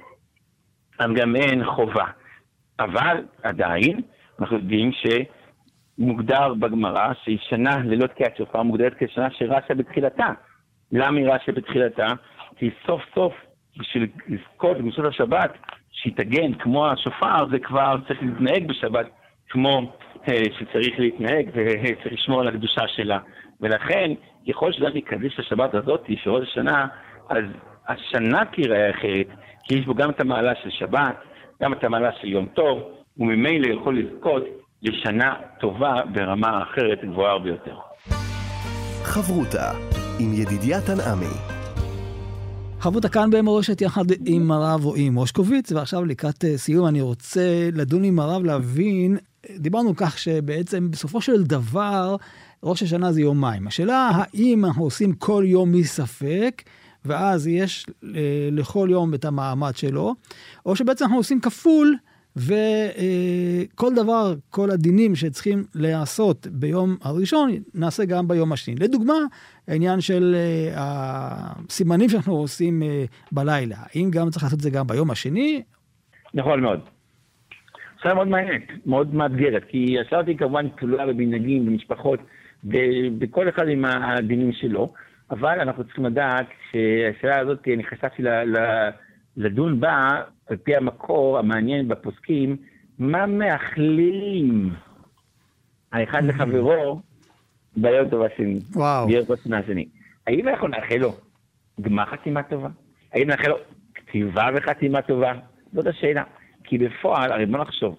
אז 1.00 1.08
גם 1.16 1.36
אין 1.36 1.66
חובה. 1.66 2.06
אבל 2.80 3.24
עדיין, 3.44 4.02
אנחנו 4.40 4.56
יודעים 4.56 4.92
שמוגדר 5.98 6.54
בגמרא 6.54 7.14
שהיא 7.24 7.40
שנה 7.42 7.78
ללא 7.84 8.08
תקיעת 8.08 8.38
שופר 8.38 8.64
מוגדרת 8.64 8.94
כשנה 9.00 9.28
שרש"א 9.32 9.74
בתחילתה. 9.74 10.28
למה 10.92 11.20
היא 11.20 11.28
רש"א 11.28 11.52
בתחילתה? 11.52 12.08
כי 12.58 12.70
סוף 12.88 13.02
סוף, 13.16 13.34
בשביל 13.78 14.08
לזכות 14.28 14.78
בקדושת 14.78 15.06
השבת, 15.06 15.52
שהיא 15.92 16.14
תגן 16.16 16.54
כמו 16.54 16.88
השופר, 16.88 17.50
זה 17.52 17.60
כבר 17.60 17.96
צריך 18.08 18.20
להתנהג 18.22 18.68
בשבת 18.68 19.06
כמו 19.50 19.92
אה, 20.30 20.44
שצריך 20.60 21.00
להתנהג 21.00 21.50
וצריך 21.50 22.14
לשמור 22.14 22.42
על 22.42 22.48
הקדושה 22.48 22.88
שלה. 22.88 23.20
ולכן, 23.62 24.12
ככל 24.50 24.72
שאדם 24.72 24.98
יקדש 24.98 25.34
את 25.34 25.40
השבת 25.40 25.74
הזאת, 25.74 26.06
של 26.24 26.30
ראש 26.30 26.50
השנה, 26.50 26.88
אז 27.30 27.44
השנה 27.88 28.46
תיראה 28.46 28.90
אחרת, 28.90 29.28
כי 29.64 29.76
יש 29.76 29.86
בו 29.86 29.96
גם 29.96 30.10
את 30.10 30.22
המעלה 30.22 30.56
של 30.64 30.70
שבת, 30.70 31.16
גם 31.62 31.74
את 31.74 31.84
המעלה 31.84 32.12
של 32.22 32.28
יום 32.28 32.46
טוב, 32.46 32.84
וממילא 33.18 33.68
יכול 33.68 34.00
לזכות 34.00 34.44
לשנה 34.82 35.34
טובה 35.60 36.02
ברמה 36.14 36.64
אחרת 36.64 37.06
גבוהה 37.06 37.32
הרבה 37.32 37.50
יותר. 37.50 37.76
חברותה 39.04 39.72
עם 40.20 40.34
ידידיה 40.34 40.82
תנעמי 40.82 41.36
חברותה 42.80 43.10
כאן 43.10 43.30
במורשת 43.30 43.82
יחד 43.82 44.06
עם 44.26 44.52
הרב 44.52 44.86
רועי 44.86 45.10
מושקוביץ, 45.10 45.72
ועכשיו 45.72 46.06
לקראת 46.06 46.46
אה, 46.46 46.58
סיום 46.58 46.88
אני 46.88 47.02
רוצה 47.02 47.70
לדון 47.74 48.04
עם 48.04 48.20
הרב 48.20 48.44
להבין, 48.44 49.18
דיברנו 49.58 49.96
כך 49.96 50.18
שבעצם 50.18 50.92
בסופו 50.92 51.22
של 51.22 51.44
דבר 51.44 52.16
ראש 52.64 52.84
השנה 52.84 53.12
זה 53.12 53.22
יומיים. 53.22 53.68
השאלה 53.68 54.12
האם 54.14 54.66
אנחנו 54.66 54.84
עושים 54.84 55.14
כל 55.14 55.44
יום 55.48 55.72
מספק, 55.72 56.64
ואז 57.06 57.48
יש 57.48 57.86
אה, 58.04 58.50
לכל 58.52 58.88
יום 58.92 59.14
את 59.14 59.26
המעמד 59.26 59.76
שלו, 59.76 60.16
או 60.66 60.76
שבעצם 60.76 61.06
אנחנו 61.06 61.18
עושים 61.18 61.42
כפול, 61.42 61.96
וכל 62.38 63.88
אה, 63.98 64.04
דבר, 64.04 64.34
כל 64.50 64.72
הדינים 64.72 65.16
שצריכים 65.16 65.64
להיעשות 65.76 66.48
ביום 66.48 66.98
הראשון, 67.04 67.50
נעשה 67.74 68.06
גם 68.06 68.28
ביום 68.28 68.52
השני. 68.52 68.76
לדוגמה, 68.76 69.14
העניין 69.68 70.02
של 70.02 70.36
אה, 70.36 70.74
הסימנים 70.76 72.10
שאנחנו 72.10 72.36
עושים 72.36 72.84
בלילה, 73.32 73.76
האם 73.80 74.10
גם 74.12 74.30
צריך 74.30 74.44
לעשות 74.44 74.60
את 74.60 74.64
זה 74.64 74.70
גם 74.70 74.88
ביום 74.88 75.12
השני? 75.12 75.62
נכון 76.34 76.60
מאוד. 76.62 76.80
שאלה 78.02 78.14
מאוד 78.14 78.28
מעניינת, 78.28 78.64
מאוד 78.86 79.16
מאתגרת, 79.16 79.64
כי 79.68 80.00
השאלה 80.00 80.22
אותי 80.22 80.38
כמובן 80.38 80.68
תלויה 80.70 81.06
במנהגים, 81.06 81.66
במשפחות, 81.66 82.20
בכל 83.20 83.50
אחד 83.50 83.68
עם 83.68 83.86
הדינים 83.86 84.52
שלו. 84.54 84.94
אבל 85.32 85.60
אנחנו 85.60 85.84
צריכים 85.84 86.06
לדעת 86.06 86.46
שהשאלה 86.72 87.40
הזאת, 87.40 87.68
אני 87.74 87.84
חשבתי 87.84 88.24
לדון 89.38 89.80
בה, 89.80 90.22
על 90.48 90.58
פי 90.58 90.76
המקור 90.76 91.40
המעניין 91.40 91.88
בפוסקים, 91.88 92.58
מה 93.00 93.26
מאחלים 93.26 94.70
האחד 95.92 96.24
לחברו 96.24 97.02
ביום 97.78 98.10
טוב 98.10 98.22
השני. 98.22 98.60
וואו. 98.74 99.08
ביום 99.08 99.26
טוב 99.26 99.36
השני. 99.54 99.86
האם 100.28 100.48
אנחנו 100.48 100.68
נאחל 100.68 100.98
לו 100.98 101.14
גמר 101.82 102.06
חתימה 102.06 102.44
טובה? 102.44 102.70
האם 103.14 103.28
נאחל 103.28 103.48
לו 103.48 103.56
כתיבה 103.96 104.48
וחתימה 104.56 105.02
טובה? 105.02 105.34
זאת 105.74 105.88
השאלה. 105.88 106.24
כי 106.64 106.78
בפועל, 106.78 107.32
הרי 107.32 107.46
בוא 107.46 107.60
נחשוב, 107.60 107.98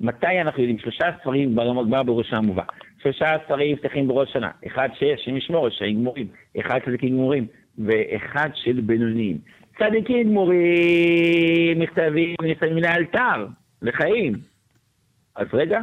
מתי 0.00 0.40
אנחנו 0.40 0.62
יודעים? 0.62 0.78
שלושה 0.78 1.06
ספרים 1.20 1.54
בגמרא 1.54 2.02
בראש 2.02 2.32
המובא. 2.32 2.62
שלושה 3.02 3.36
שרים 3.48 3.72
נפתחים 3.72 4.08
בראש 4.08 4.32
שנה, 4.32 4.50
אחד 4.66 4.88
שיש, 4.98 5.20
שם 5.24 5.36
ישמור, 5.36 5.66
רשעים 5.66 6.00
גמורים, 6.00 6.26
אחד 6.60 6.78
צדיקים 6.86 7.08
גמורים, 7.08 7.46
ואחד 7.78 8.50
של 8.54 8.80
בינוניים. 8.80 9.38
צדיקים 9.78 10.28
גמורים 10.28 11.78
מכתבים 11.78 12.34
נכתבים 12.50 12.76
לאלתר, 12.76 13.46
לחיים. 13.82 14.32
אז 15.36 15.46
רגע, 15.52 15.80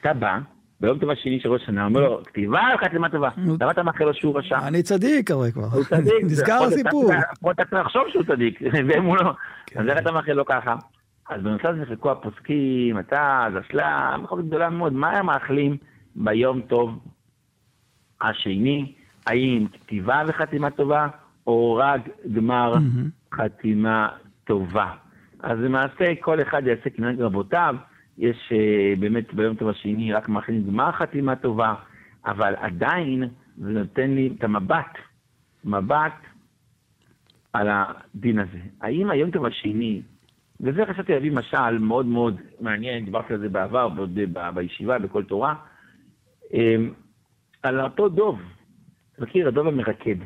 אתה 0.00 0.14
בא, 0.14 0.38
ביום 0.80 0.98
טוב 0.98 1.10
השני 1.10 1.40
של 1.40 1.48
ראש 1.48 1.62
השנה, 1.62 1.84
אומר 1.84 2.00
לו, 2.00 2.22
כתיבה 2.24 2.60
אחת 2.74 2.94
למה 2.94 3.08
טובה, 3.08 3.28
למה 3.60 3.70
אתה 3.70 3.82
מאחל 3.82 4.04
לו 4.04 4.14
שהוא 4.14 4.38
רשע? 4.38 4.58
אני 4.68 4.82
צדיק 4.82 5.30
הרי 5.30 5.52
כבר. 5.52 5.66
הוא 5.72 5.84
צדיק. 5.84 6.12
נסגר 6.30 6.62
הסיפור. 6.62 7.10
פה 7.40 7.50
אתה 7.50 7.64
צריך 7.64 7.86
לחשוב 7.86 8.02
שהוא 8.12 8.22
צדיק, 8.24 8.60
והם 8.88 9.04
הוא 9.04 9.16
לא. 9.16 9.30
אז 9.76 9.88
איך 9.88 9.98
אתה 9.98 10.12
מאחל 10.12 10.32
לו 10.32 10.44
ככה? 10.44 10.76
אז 11.30 11.42
בנושא 11.42 11.68
הזה 11.68 11.80
נחלקו 11.82 12.10
הפוסקים, 12.10 12.98
אתה, 12.98 13.46
זשלה, 13.54 14.16
מחלוקת 14.22 14.44
גדולה 14.44 14.70
מאוד, 14.70 14.92
מה 14.92 15.10
הם 15.10 15.26
מאחלים? 15.26 15.76
ביום 16.16 16.60
טוב 16.60 16.98
השני, 18.20 18.92
האם 19.26 19.66
כתיבה 19.72 20.22
וחתימה 20.26 20.70
טובה, 20.70 21.06
או 21.46 21.74
רק 21.74 22.00
גמר. 22.32 22.74
חתימה 23.36 24.08
טובה. 24.44 24.92
אז 25.40 25.58
למעשה 25.58 26.14
כל 26.20 26.42
אחד 26.42 26.66
יעשה 26.66 26.90
כנגד 26.90 27.20
רבותיו, 27.20 27.76
יש 28.18 28.52
uh, 28.52 29.00
באמת 29.00 29.34
ביום 29.34 29.56
טוב 29.56 29.68
השני 29.68 30.12
רק 30.12 30.28
מאחלים 30.28 30.66
גמר 30.66 30.92
חתימה 30.92 31.36
טובה, 31.36 31.74
אבל 32.26 32.54
עדיין 32.56 33.28
זה 33.56 33.70
נותן 33.70 34.10
לי 34.10 34.30
את 34.38 34.44
המבט, 34.44 34.98
מבט 35.64 36.12
על 37.52 37.68
הדין 37.70 38.38
הזה. 38.38 38.58
האם 38.80 39.10
היום 39.10 39.30
טוב 39.30 39.44
השני 39.44 40.02
וזה 40.60 40.86
חשבתי 40.86 41.12
להביא 41.12 41.32
משל 41.32 41.78
מאוד 41.78 42.06
מאוד 42.06 42.40
מעניין, 42.60 43.04
דיברתי 43.04 43.32
על 43.32 43.40
זה 43.40 43.48
בעבר, 43.48 43.88
בישיבה, 44.54 44.98
בכל 44.98 45.24
תורה, 45.24 45.54
אמ, 46.52 46.92
על 47.62 47.80
אותו 47.80 48.08
דוב. 48.08 48.40
מכיר, 49.18 49.48
הדוב 49.48 49.66
המרקד. 49.66 50.16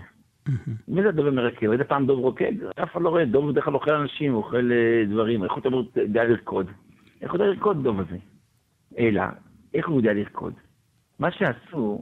מי 0.88 1.02
זה 1.02 1.08
הדוב 1.08 1.26
המרקד? 1.26 1.66
ראית 1.66 1.82
פעם 1.82 2.06
דוב 2.06 2.18
רוקד? 2.18 2.52
אף 2.82 2.92
אחד 2.92 3.02
לא 3.02 3.08
רואה, 3.08 3.24
דוב 3.24 3.50
בדרך 3.50 3.64
כלל 3.64 3.74
אוכל 3.74 3.94
אנשים, 3.94 4.34
אוכל 4.34 4.72
אה, 4.72 5.04
דברים. 5.10 5.44
איך 5.44 5.52
הוא 5.52 5.84
יודע 5.96 6.24
לרקוד? 6.24 6.66
איך 7.22 7.32
הוא 7.32 7.40
יודע 7.40 7.52
לרקוד 7.52 7.82
דוב 7.82 8.00
הזה? 8.00 8.16
אלא, 8.98 9.22
איך 9.74 9.88
הוא 9.88 9.96
יודע 9.96 10.12
לרקוד? 10.12 10.52
מה 11.18 11.30
שעשו, 11.30 12.00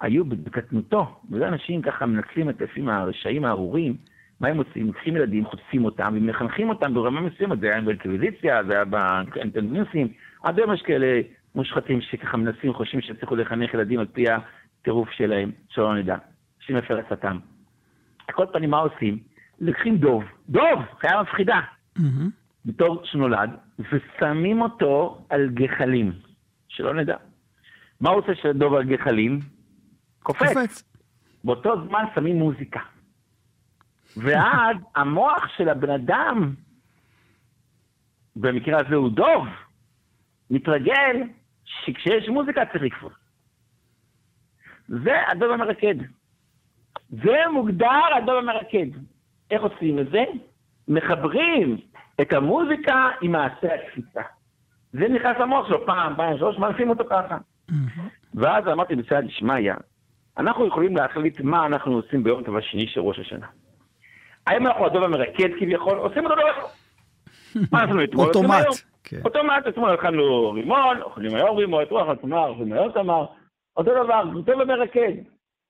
היו 0.00 0.24
בקטנותו, 0.24 1.20
וזה 1.30 1.48
אנשים 1.48 1.82
ככה 1.82 2.06
מנצלים 2.06 2.50
את 2.50 2.60
לפעמים 2.60 2.88
הרשעים 2.88 3.44
הארורים, 3.44 3.96
מה 4.40 4.48
הם 4.48 4.58
עושים? 4.58 4.86
לוקחים 4.86 5.16
ילדים, 5.16 5.46
חוטפים 5.46 5.84
אותם, 5.84 6.14
ומחנכים 6.16 6.68
אותם 6.68 6.94
ברמה 6.94 7.20
מסוימת, 7.20 7.60
זה 7.60 7.66
היה 7.66 7.80
באינטלוויזיה, 7.80 8.64
זה 8.64 8.72
היה 8.72 8.84
באינטלוויזיה, 8.84 10.06
עד 10.42 10.58
היום 10.58 10.74
יש 10.74 10.82
כאלה 10.82 11.20
מושחתים 11.54 12.00
שככה 12.00 12.36
מנסים, 12.36 12.74
חושבים 12.74 13.00
שיצליחו 13.00 13.36
לחנך 13.36 13.74
ילדים 13.74 14.00
על 14.00 14.06
פי 14.06 14.24
הטירוף 14.30 15.10
שלהם, 15.10 15.50
שלא 15.68 15.94
נדע, 15.94 16.16
שמפר 16.60 16.98
עצתם. 16.98 17.38
כל 18.34 18.46
פנים, 18.52 18.70
מה 18.70 18.78
עושים? 18.78 19.18
לוקחים 19.60 19.96
דוב, 19.96 20.24
דוב, 20.48 20.80
חיה 21.00 21.22
מפחידה, 21.22 21.60
בתור 22.64 23.04
שנולד, 23.04 23.50
ושמים 23.78 24.62
אותו 24.62 25.24
על 25.28 25.50
גחלים, 25.50 26.12
שלא 26.68 26.94
נדע. 26.94 27.16
מה 28.00 28.10
הוא 28.10 28.18
עושה 28.18 28.34
של 28.34 28.52
דוב 28.52 28.74
על 28.74 28.84
גחלים? 28.84 29.40
קופץ. 30.22 30.48
קופץ. 30.48 30.82
באותו 31.44 31.86
זמן 31.86 32.04
שמים 32.14 32.36
מוזיקה. 32.36 32.80
ואז 34.16 34.76
המוח 34.96 35.48
של 35.56 35.68
הבן 35.68 35.90
אדם, 35.90 36.54
במקרה 38.36 38.80
הזה 38.80 38.94
הוא 38.94 39.10
דוב, 39.10 39.46
מתרגל 40.50 41.16
שכשיש 41.64 42.28
מוזיקה 42.28 42.66
צריך 42.72 42.84
לקפוץ. 42.84 43.12
זה 44.88 45.12
הדוב 45.28 45.52
המרקד. 45.52 45.94
זה 47.10 47.36
מוגדר 47.52 48.00
הדוב 48.16 48.34
המרקד. 48.34 48.86
איך 49.50 49.62
עושים 49.62 49.98
את 49.98 50.10
זה? 50.10 50.24
מחברים 50.88 51.76
את 52.20 52.32
המוזיקה 52.32 53.08
עם 53.20 53.32
מעשה 53.32 53.74
הקפיצה. 53.74 54.22
זה 54.92 55.08
נכנס 55.08 55.36
למוח 55.40 55.68
שלו 55.68 55.86
פעם, 55.86 56.16
פעם, 56.16 56.38
שלוש, 56.38 56.58
מעשים 56.58 56.90
אותו 56.90 57.04
ככה. 57.10 57.38
ואז 58.34 58.68
אמרתי 58.68 58.96
בסייעתא 58.96 59.26
דשמיא, 59.26 59.72
אנחנו 60.38 60.66
יכולים 60.66 60.96
להחליט 60.96 61.40
מה 61.40 61.66
אנחנו 61.66 61.92
עושים 61.92 62.24
ביום 62.24 62.42
טוב 62.42 62.56
השני 62.56 62.86
של 62.86 63.00
ראש 63.00 63.18
השנה. 63.18 63.46
האם 64.46 64.66
אנחנו 64.66 64.86
הדוב 64.86 65.02
המרקד 65.02 65.48
כביכול, 65.60 65.98
עושים 65.98 66.24
אותו 66.24 66.34
דבר. 66.34 66.66
מה 67.72 67.82
עשינו 67.82 68.04
אתמול? 68.04 68.26
אוטומט. 68.26 68.66
כן. 69.04 69.20
אוטומט, 69.24 69.66
אתמול 69.68 69.94
אכלנו 69.94 70.50
רימון, 70.50 71.02
אוכלים 71.02 71.34
היום 71.34 71.56
רימון, 71.56 71.82
אתמול 71.82 72.02
אכלנו 72.02 72.16
תמר, 72.16 72.48
אוכלים 72.48 72.72
היום 72.72 72.92
תמר, 72.92 73.26
אותו 73.76 74.04
דבר, 74.04 74.24
דוב 74.44 74.60
המרקד. 74.60 75.12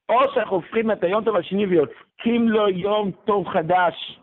או 0.09 0.21
שאנחנו 0.35 0.57
הופכים 0.57 0.91
את 0.91 1.05
היום 1.05 1.25
טוב 1.25 1.37
השני 1.37 1.67
ויוצקים 1.67 2.49
לו 2.49 2.69
יום 2.69 3.11
טוב 3.25 3.49
חדש, 3.49 4.19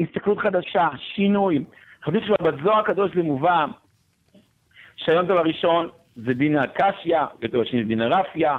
הסתכלות 0.00 0.38
חדשה, 0.38 0.88
שינוי. 0.96 1.64
חשבתי 2.04 2.26
שבזוהר 2.26 2.78
הקדוש 2.78 3.10
זה 3.14 3.22
מובא 3.22 3.66
שהיום 4.96 5.26
טוב 5.26 5.36
הראשון 5.36 5.88
זה 6.16 6.34
דין 6.34 6.58
הקשיא, 6.58 7.18
יום 7.42 7.50
טוב 7.52 7.60
השני 7.60 7.82
זה 7.82 7.88
דין 7.88 8.00
הרפיה, 8.00 8.58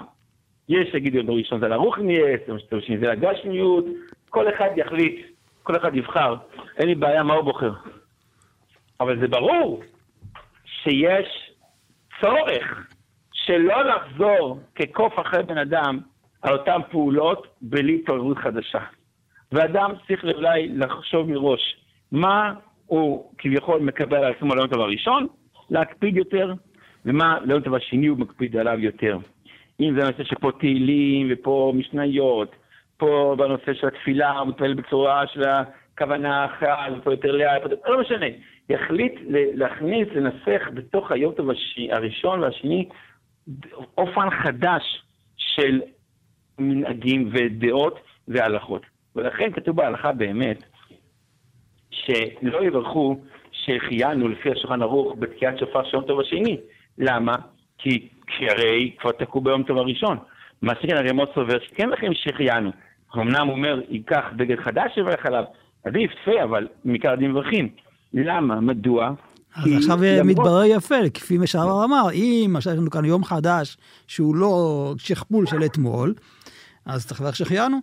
יש 0.69 0.91
שיגידו 0.91 1.17
יום 1.17 1.27
טוב 1.27 1.35
ראשון 1.35 1.59
זה 1.59 1.67
לרוחניאס, 1.67 2.39
יום 2.47 2.57
טוב 2.69 2.79
השני 2.79 2.97
זה 2.97 3.07
לגשמיות, 3.07 3.85
כל 4.29 4.49
אחד 4.49 4.69
יחליט, 4.75 5.25
כל 5.63 5.75
אחד 5.75 5.95
יבחר, 5.95 6.35
אין 6.77 6.87
לי 6.87 6.95
בעיה 6.95 7.23
מה 7.23 7.33
הוא 7.33 7.43
בוחר. 7.43 7.71
אבל 8.99 9.19
זה 9.19 9.27
ברור 9.27 9.83
שיש 10.65 11.51
צורך 12.21 12.87
שלא 13.33 13.83
לחזור 13.83 14.59
כקוף 14.75 15.19
אחרי 15.19 15.43
בן 15.43 15.57
אדם 15.57 15.99
על 16.43 16.53
אותן 16.53 16.79
פעולות 16.91 17.47
בלי 17.61 17.95
התעוררות 17.95 18.37
חדשה. 18.37 18.79
ואדם 19.51 19.91
צריך 20.07 20.23
אולי 20.23 20.67
לחשוב 20.69 21.29
מראש 21.29 21.75
מה 22.11 22.53
הוא 22.85 23.31
כביכול 23.37 23.81
מקבל 23.81 24.17
על 24.17 24.33
עצמו 24.33 24.55
ליום 24.55 24.67
טוב 24.67 24.81
הראשון, 24.81 25.27
להקפיד 25.69 26.17
יותר, 26.17 26.53
ומה 27.05 27.37
ליום 27.45 27.61
טוב 27.61 27.75
השני 27.75 28.07
הוא 28.07 28.17
מקפיד 28.17 28.57
עליו 28.57 28.79
יותר. 28.79 29.17
אם 29.79 29.95
זה 29.99 30.07
נושא 30.07 30.23
שפה 30.23 30.51
תהילים 30.59 31.27
ופה 31.31 31.73
משניות, 31.75 32.55
פה 32.97 33.35
בנושא 33.37 33.73
של 33.73 33.87
התפילה, 33.87 34.31
הוא 34.31 34.47
מתפלל 34.47 34.73
בצורה 34.73 35.27
של 35.27 35.43
הכוונה 35.43 36.45
אחת, 36.45 36.91
ופה 36.97 37.11
יותר 37.11 37.31
לאט, 37.31 37.61
לא 37.87 38.01
משנה. 38.01 38.25
יחליט 38.69 39.13
להכניס, 39.29 40.07
לנסח 40.15 40.69
בתוך 40.73 41.11
היום 41.11 41.33
טוב 41.33 41.49
הראשון 41.91 42.39
והשני 42.39 42.89
אופן 43.97 44.29
חדש 44.43 45.03
של 45.37 45.81
מנהגים 46.59 47.29
ודעות 47.31 47.99
והלכות. 48.27 48.81
ולכן 49.15 49.51
כתוב 49.51 49.75
בהלכה 49.75 50.11
באמת, 50.11 50.63
שלא 51.91 52.63
יברכו 52.63 53.17
שהחיינו 53.51 54.27
לפי 54.27 54.51
השולחן 54.51 54.81
ערוך 54.81 55.15
בתקיעת 55.19 55.59
שופר 55.59 55.83
של 55.83 55.95
יום 55.97 56.05
טוב 56.05 56.19
השני. 56.19 56.57
למה? 56.97 57.35
כי, 57.77 58.07
הרי 58.49 58.91
כבר 58.99 59.11
תקעו 59.11 59.41
ביום 59.41 59.63
טוב 59.63 59.77
הראשון. 59.77 60.17
מה 60.61 60.73
שכן 60.75 60.97
הרי 60.97 61.11
מאוד 61.11 61.29
סובר 61.35 61.59
שכן 61.59 61.89
לכם 61.89 62.13
שהחיינו. 62.13 62.71
אמנם 63.15 63.47
הוא 63.47 63.55
אומר, 63.55 63.81
ייקח 63.89 64.25
בגד 64.35 64.59
חדש 64.59 64.97
יברך 64.97 65.25
עליו, 65.25 65.43
עדיף, 65.83 66.11
תפה, 66.11 66.43
אבל 66.43 66.67
מעיקר 66.85 67.11
הדין 67.11 67.31
מברכים. 67.31 67.69
למה? 68.13 68.61
מדוע? 68.61 69.11
אז 69.55 69.77
עכשיו 69.77 69.97
למרות... 70.01 70.25
מתברר 70.25 70.63
יפה, 70.65 71.09
כפי 71.13 71.37
שהרב 71.45 71.81
אמר, 71.83 72.11
אם 72.13 72.53
עכשיו 72.57 72.73
יש 72.73 72.79
לנו 72.79 72.89
כאן 72.89 73.05
יום 73.05 73.23
חדש 73.23 73.77
שהוא 74.07 74.35
לא 74.35 74.93
שכפול 74.97 75.45
של 75.45 75.63
אתמול, 75.65 76.13
אז 76.85 77.07
צריך 77.07 77.21
לברך 77.21 77.35
שהחיינו. 77.35 77.77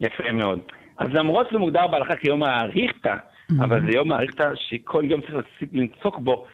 יפה 0.00 0.32
מאוד. 0.32 0.58
אז 0.98 1.08
למרות 1.12 1.46
שזה 1.50 1.58
מוגדר 1.58 1.86
בהלכה 1.86 2.16
כיום 2.16 2.42
האריכתא, 2.42 3.14
אבל 3.60 3.80
זה 3.86 3.96
יום 3.96 4.12
האריכתא 4.12 4.50
שכל 4.54 5.04
יום 5.04 5.20
צריך 5.20 5.34
לנצוק 5.72 6.18
בו 6.18 6.46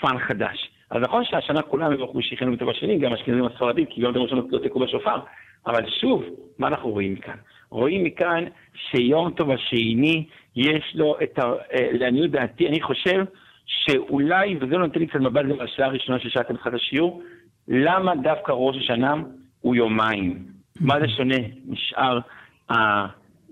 פן 0.00 0.18
חדש. 0.18 0.70
אז 0.90 1.02
נכון 1.02 1.24
שהשנה 1.24 1.62
כולם 1.62 1.92
יברכו 1.92 2.22
שהחיינו 2.22 2.52
בטבע 2.52 2.72
שני, 2.74 2.98
גם 2.98 3.12
אשכנזים 3.12 3.44
הספרדים, 3.44 3.86
כי 3.86 4.00
יום 4.00 4.16
ראשון 4.16 4.48
לא 4.50 4.58
תקעו 4.58 4.80
בשופר, 4.80 5.20
אבל 5.66 5.90
שוב, 6.00 6.22
מה 6.58 6.68
אנחנו 6.68 6.90
רואים 6.90 7.14
מכאן? 7.14 7.36
רואים 7.70 8.04
מכאן 8.04 8.44
שיום 8.74 9.30
טוב 9.30 9.50
השני, 9.50 10.26
יש 10.56 10.92
לו 10.94 11.16
את 11.22 11.38
ה... 11.38 11.42
אה, 11.42 11.88
לעניות 11.92 12.30
דעתי, 12.30 12.68
אני 12.68 12.80
חושב 12.80 13.24
שאולי, 13.68 14.56
וזה 14.60 14.78
נותן 14.78 15.00
לי 15.00 15.06
קצת 15.06 15.20
מבט 15.20 15.44
גם 15.44 15.60
על 15.60 15.66
השאלה 15.66 15.86
הראשונה 15.86 16.18
ששאלתם 16.18 16.54
בתחילת 16.54 16.74
השיעור, 16.74 17.22
למה 17.68 18.16
דווקא 18.16 18.52
ראש 18.52 18.76
השנה 18.76 19.14
הוא 19.60 19.74
יומיים? 19.74 20.44
מה 20.80 21.00
זה 21.00 21.08
שונה 21.08 21.36
משאר 21.66 22.18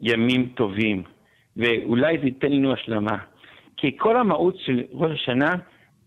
הימים 0.02 0.48
טובים? 0.54 1.02
ואולי 1.56 2.18
זה 2.18 2.24
ייתן 2.26 2.52
לנו 2.52 2.72
השלמה. 2.72 3.18
כי 3.76 3.96
כל 3.98 4.16
המהות 4.16 4.58
של 4.58 4.82
ראש 4.92 5.10
השנה 5.12 5.54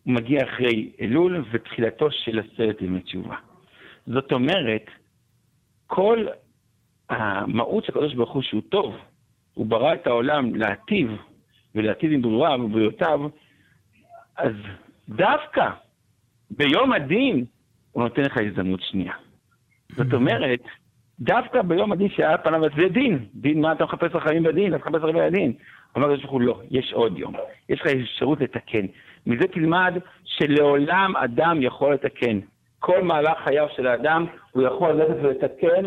מגיע 0.06 0.44
אחרי 0.44 0.92
אלול 1.02 1.46
ותחילתו 1.52 2.12
של 2.12 2.40
עשרת 2.40 2.82
ימי 2.82 3.02
תשובה. 3.02 3.36
זאת 4.08 4.32
אומרת, 4.32 4.86
כל 5.88 6.26
המהות 7.10 7.86
של 7.86 7.92
הקדוש 7.92 8.14
ברוך 8.14 8.32
הוא 8.32 8.42
שהוא 8.42 8.62
טוב, 8.70 8.96
הוא 9.54 9.66
ברא 9.66 9.94
את 9.94 10.08
העולם 10.08 10.56
להטיב 10.56 11.12
ולהטיב 11.76 12.12
עם 12.12 12.22
ברוריו 12.22 12.60
ובריאותיו, 12.64 13.20
אז 14.40 14.54
דווקא 15.10 15.70
ביום 16.52 16.94
הדין 16.94 17.46
הוא 17.92 18.04
נותן 18.04 18.22
לך 18.22 18.38
הזדמנות 18.38 18.82
שנייה. 18.82 19.14
זאת 19.96 20.14
אומרת, 20.14 20.60
דווקא 21.20 21.62
ביום 21.62 21.92
הדין 21.92 22.10
שהיה 22.10 22.38
פניו 22.38 22.62
זה 22.78 22.90
דין. 22.90 23.26
דין, 23.36 23.62
מה 23.62 23.72
אתה 23.72 23.84
מחפש 23.84 24.16
לחיים 24.16 24.44
בדין? 24.44 24.76
אתה 24.76 24.90
מחפש 24.90 25.04
הרבה 25.04 25.26
הדין. 25.26 25.54
אומר 25.96 26.12
הקדוש 26.12 26.26
ברוך 26.26 26.42
לא, 26.42 26.62
יש 26.72 26.94
עוד 26.94 27.18
יום. 27.18 27.34
יש 27.70 27.82
לך 27.82 27.88
אפשרות 27.88 28.42
לתקן. 28.42 28.86
מזה 29.28 29.48
תלמד 29.48 29.94
שלעולם 30.24 31.16
אדם 31.16 31.62
יכול 31.62 31.94
לתקן. 31.94 32.40
כל 32.80 33.04
מהלך 33.04 33.38
חייו 33.44 33.68
של 33.76 33.88
האדם, 33.88 34.26
הוא 34.52 34.64
יכול 34.64 34.92
ללכת 34.92 35.16
ולתקן 35.22 35.86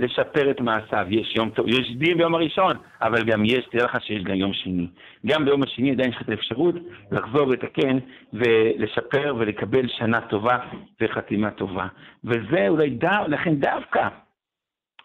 ולשפר 0.00 0.50
את 0.50 0.60
מעשיו. 0.60 1.06
יש 1.10 1.34
יום 1.36 1.50
טוב, 1.50 1.68
יש 1.68 1.92
דין 1.96 2.18
ביום 2.18 2.34
הראשון, 2.34 2.76
אבל 3.02 3.24
גם 3.24 3.44
יש, 3.44 3.66
תדע 3.70 3.84
לך 3.84 3.96
שיש 4.02 4.24
גם 4.24 4.34
יום 4.34 4.52
שני. 4.52 4.86
גם 5.26 5.44
ביום 5.44 5.62
השני 5.62 5.90
עדיין 5.90 6.10
יש 6.10 6.16
לך 6.16 6.22
את 6.22 6.28
האפשרות 6.28 6.74
לחזור 7.12 7.48
ולתקן 7.48 7.98
ולשפר 8.32 9.34
ולקבל 9.38 9.88
שנה 9.88 10.20
טובה 10.20 10.58
וחתימה 11.00 11.50
טובה. 11.50 11.86
וזה 12.24 12.68
אולי, 12.68 12.90
דו, 12.90 13.08
לכן 13.28 13.54
דווקא 13.54 14.08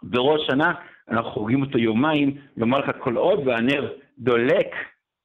בראש 0.04 0.42
שנה 0.48 0.74
אנחנו 1.10 1.32
חוגגים 1.32 1.62
אותו 1.62 1.78
יומיים, 1.78 2.38
לומר 2.58 2.80
לך 2.80 2.92
כל 3.00 3.16
עוד 3.16 3.48
והנר 3.48 3.92
דולק, 4.20 4.76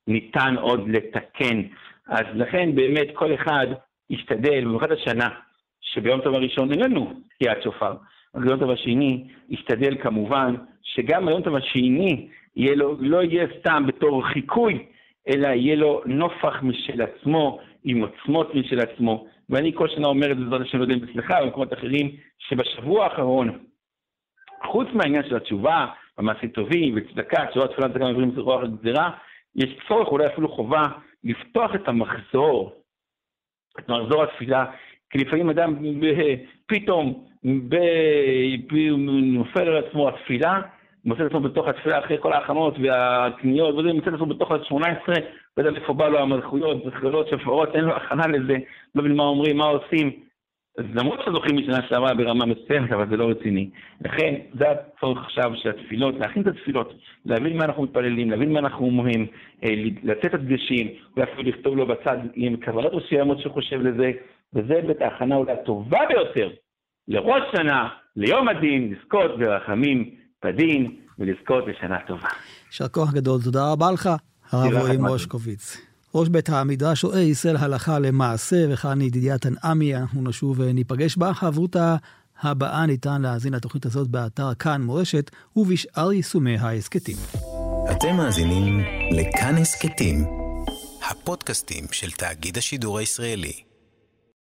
ניתן 0.07 0.55
עוד 0.61 0.89
לתקן. 0.89 1.63
אז 2.09 2.25
לכן 2.35 2.75
באמת 2.75 3.09
כל 3.15 3.35
אחד 3.35 3.67
ישתדל, 4.11 4.65
במיוחד 4.65 4.93
השנה, 4.93 5.29
שביום 5.81 6.21
טוב 6.21 6.35
הראשון 6.35 6.73
אין 6.73 6.81
לנו 6.81 7.13
תקיעת 7.35 7.63
שופר, 7.63 7.95
טוב 8.35 8.71
השני 8.71 9.25
ישתדל 9.49 10.03
כמובן 10.03 10.55
שגם 10.83 11.29
טוב 11.45 11.57
השני 11.57 12.29
יהיה 12.57 12.75
לו, 12.75 12.97
לא 13.01 13.23
יהיה 13.23 13.47
סתם 13.61 13.85
בתור 13.87 14.27
חיקוי, 14.27 14.87
אלא 15.29 15.49
יהיה 15.49 15.77
לו 15.77 16.03
נופח 16.07 16.63
משל 16.63 17.03
עצמו, 17.03 17.61
עם 17.85 18.01
עוצמות 18.01 18.55
משל 18.55 18.81
עצמו. 18.81 19.27
ואני 19.51 19.73
כל 19.75 19.89
שנה 19.89 20.07
אומר 20.07 20.33
את 20.33 20.37
זה, 20.37 20.45
בעזרת 20.45 20.61
השם, 20.61 20.79
לא 20.79 20.83
יודע 20.83 20.95
אם 20.95 21.05
אצלך 21.05 21.31
במקומות 21.43 21.73
אחרים, 21.73 22.11
שבשבוע 22.39 23.05
האחרון, 23.05 23.59
חוץ 24.67 24.89
מהעניין 24.95 25.23
של 25.29 25.37
התשובה, 25.37 25.87
המעשים 26.19 26.49
טובים 26.49 26.95
וצדקה, 26.97 27.47
תשובה 27.47 27.69
תפילה 27.69 27.89
צדקה 27.89 28.05
מעברים 28.05 28.33
רוח 28.37 28.63
הגזירה, 28.63 29.11
יש 29.57 29.77
צורך, 29.89 30.09
אולי 30.09 30.27
אפילו 30.27 30.49
חובה, 30.49 30.89
לפתוח 31.25 31.75
את 31.75 31.89
המחזור, 31.89 32.73
את 33.79 33.89
מחזור 33.89 34.23
התפילה, 34.23 34.65
כי 35.11 35.19
לפעמים 35.19 35.51
אדם 35.51 35.75
פתאום 36.67 37.25
נופל 39.23 39.69
על 39.69 39.77
עצמו 39.77 40.09
התפילה, 40.09 40.61
מוצא 41.05 41.23
את 41.23 41.27
עצמו 41.27 41.41
בתוך 41.41 41.69
התפילה 41.69 41.99
אחרי 41.99 42.17
כל 42.21 42.33
ההכנות 42.33 42.75
והקניות, 42.83 43.75
וזה 43.75 43.93
מוצא 43.93 44.09
את 44.09 44.15
עצמו 44.15 44.27
בתוך 44.27 44.51
ה-18, 44.51 45.13
לא 45.57 45.77
איפה 45.77 45.93
בא 45.93 46.09
לו 46.09 46.19
המלכויות, 46.19 46.85
זכויות, 46.85 47.29
שפרות, 47.29 47.75
אין 47.75 47.85
לו 47.85 47.97
הכנה 47.97 48.27
לזה, 48.27 48.57
לא 48.95 49.03
מבין 49.03 49.17
מה 49.17 49.23
אומרים, 49.23 49.57
מה 49.57 49.65
עושים. 49.65 50.11
אז 50.79 50.85
למרות 50.95 51.21
שזוכים 51.25 51.57
משנה 51.57 51.83
שעברה 51.89 52.15
ברמה 52.15 52.47
מסוימת, 52.47 52.93
אבל 52.93 53.09
זה 53.11 53.17
לא 53.17 53.31
רציני. 53.31 53.71
לכן, 54.05 54.35
זה 54.59 54.65
הצורך 54.71 55.25
עכשיו 55.25 55.53
של 55.55 55.71
התפילות, 55.71 56.15
להכין 56.19 56.43
את 56.43 56.47
התפילות, 56.47 56.95
להבין 57.27 57.57
מה 57.57 57.65
אנחנו 57.65 57.83
מתפללים, 57.83 58.31
להבין 58.31 58.53
מה 58.53 58.59
אנחנו 58.59 58.87
אומרים, 58.87 59.27
אה, 59.65 59.71
לתת 60.03 60.35
הדגשים, 60.35 60.89
ואפילו 61.17 61.43
לכתוב 61.43 61.77
לו 61.77 61.87
בצד 61.87 62.17
עם 62.35 62.57
כוונות 62.65 62.95
מסוימות 62.95 63.41
שהוא 63.41 63.53
חושב 63.53 63.81
לזה, 63.81 64.13
וזה 64.55 64.69
באמת 64.69 64.97
ההכנה 65.01 65.37
אולי 65.37 65.53
הטובה 65.53 65.99
ביותר 66.09 66.51
לראש 67.09 67.43
שנה, 67.57 67.89
ליום 68.17 68.49
הדין, 68.49 68.93
לזכות 68.95 69.39
ברחמים 69.39 70.15
בדין 70.45 70.97
ולזכות 71.19 71.65
לשנה 71.67 71.99
טובה. 72.07 72.29
יישר 72.67 72.89
כוח 72.89 73.13
גדול, 73.13 73.43
תודה 73.45 73.73
רבה 73.73 73.91
לך, 73.93 74.09
הרב 74.51 74.73
רועי 74.73 74.97
מושקוביץ. 74.97 75.77
ראש 76.15 76.29
בית 76.29 76.49
המדרש 76.49 77.05
רואה 77.05 77.21
ישראל 77.21 77.57
הלכה 77.57 77.99
למעשה, 77.99 78.57
וכאן 78.71 79.01
ידידיה 79.01 79.39
תנעמי, 79.39 79.97
אנחנו 79.97 80.29
נשוב 80.29 80.61
וניפגש 80.61 81.17
בה. 81.17 81.35
חברותה 81.35 81.97
הבאה 82.43 82.87
ניתן 82.87 83.23
להאזין 83.23 83.55
לתוכנית 83.55 83.87
הזאת 83.87 84.09
באתר 84.09 84.55
כאן 84.55 84.83
מורשת 84.83 85.31
ובשאר 85.57 86.13
יישומי 86.13 86.57
ההסכתים. 86.57 87.17
אתם 87.91 88.17
מאזינים 88.17 88.81
לכאן 89.11 89.55
הסכתים, 89.61 90.17
הפודקאסטים 91.11 91.85
של 91.93 92.11
תאגיד 92.11 92.57
השידור 92.57 92.99
הישראלי. 92.99 93.70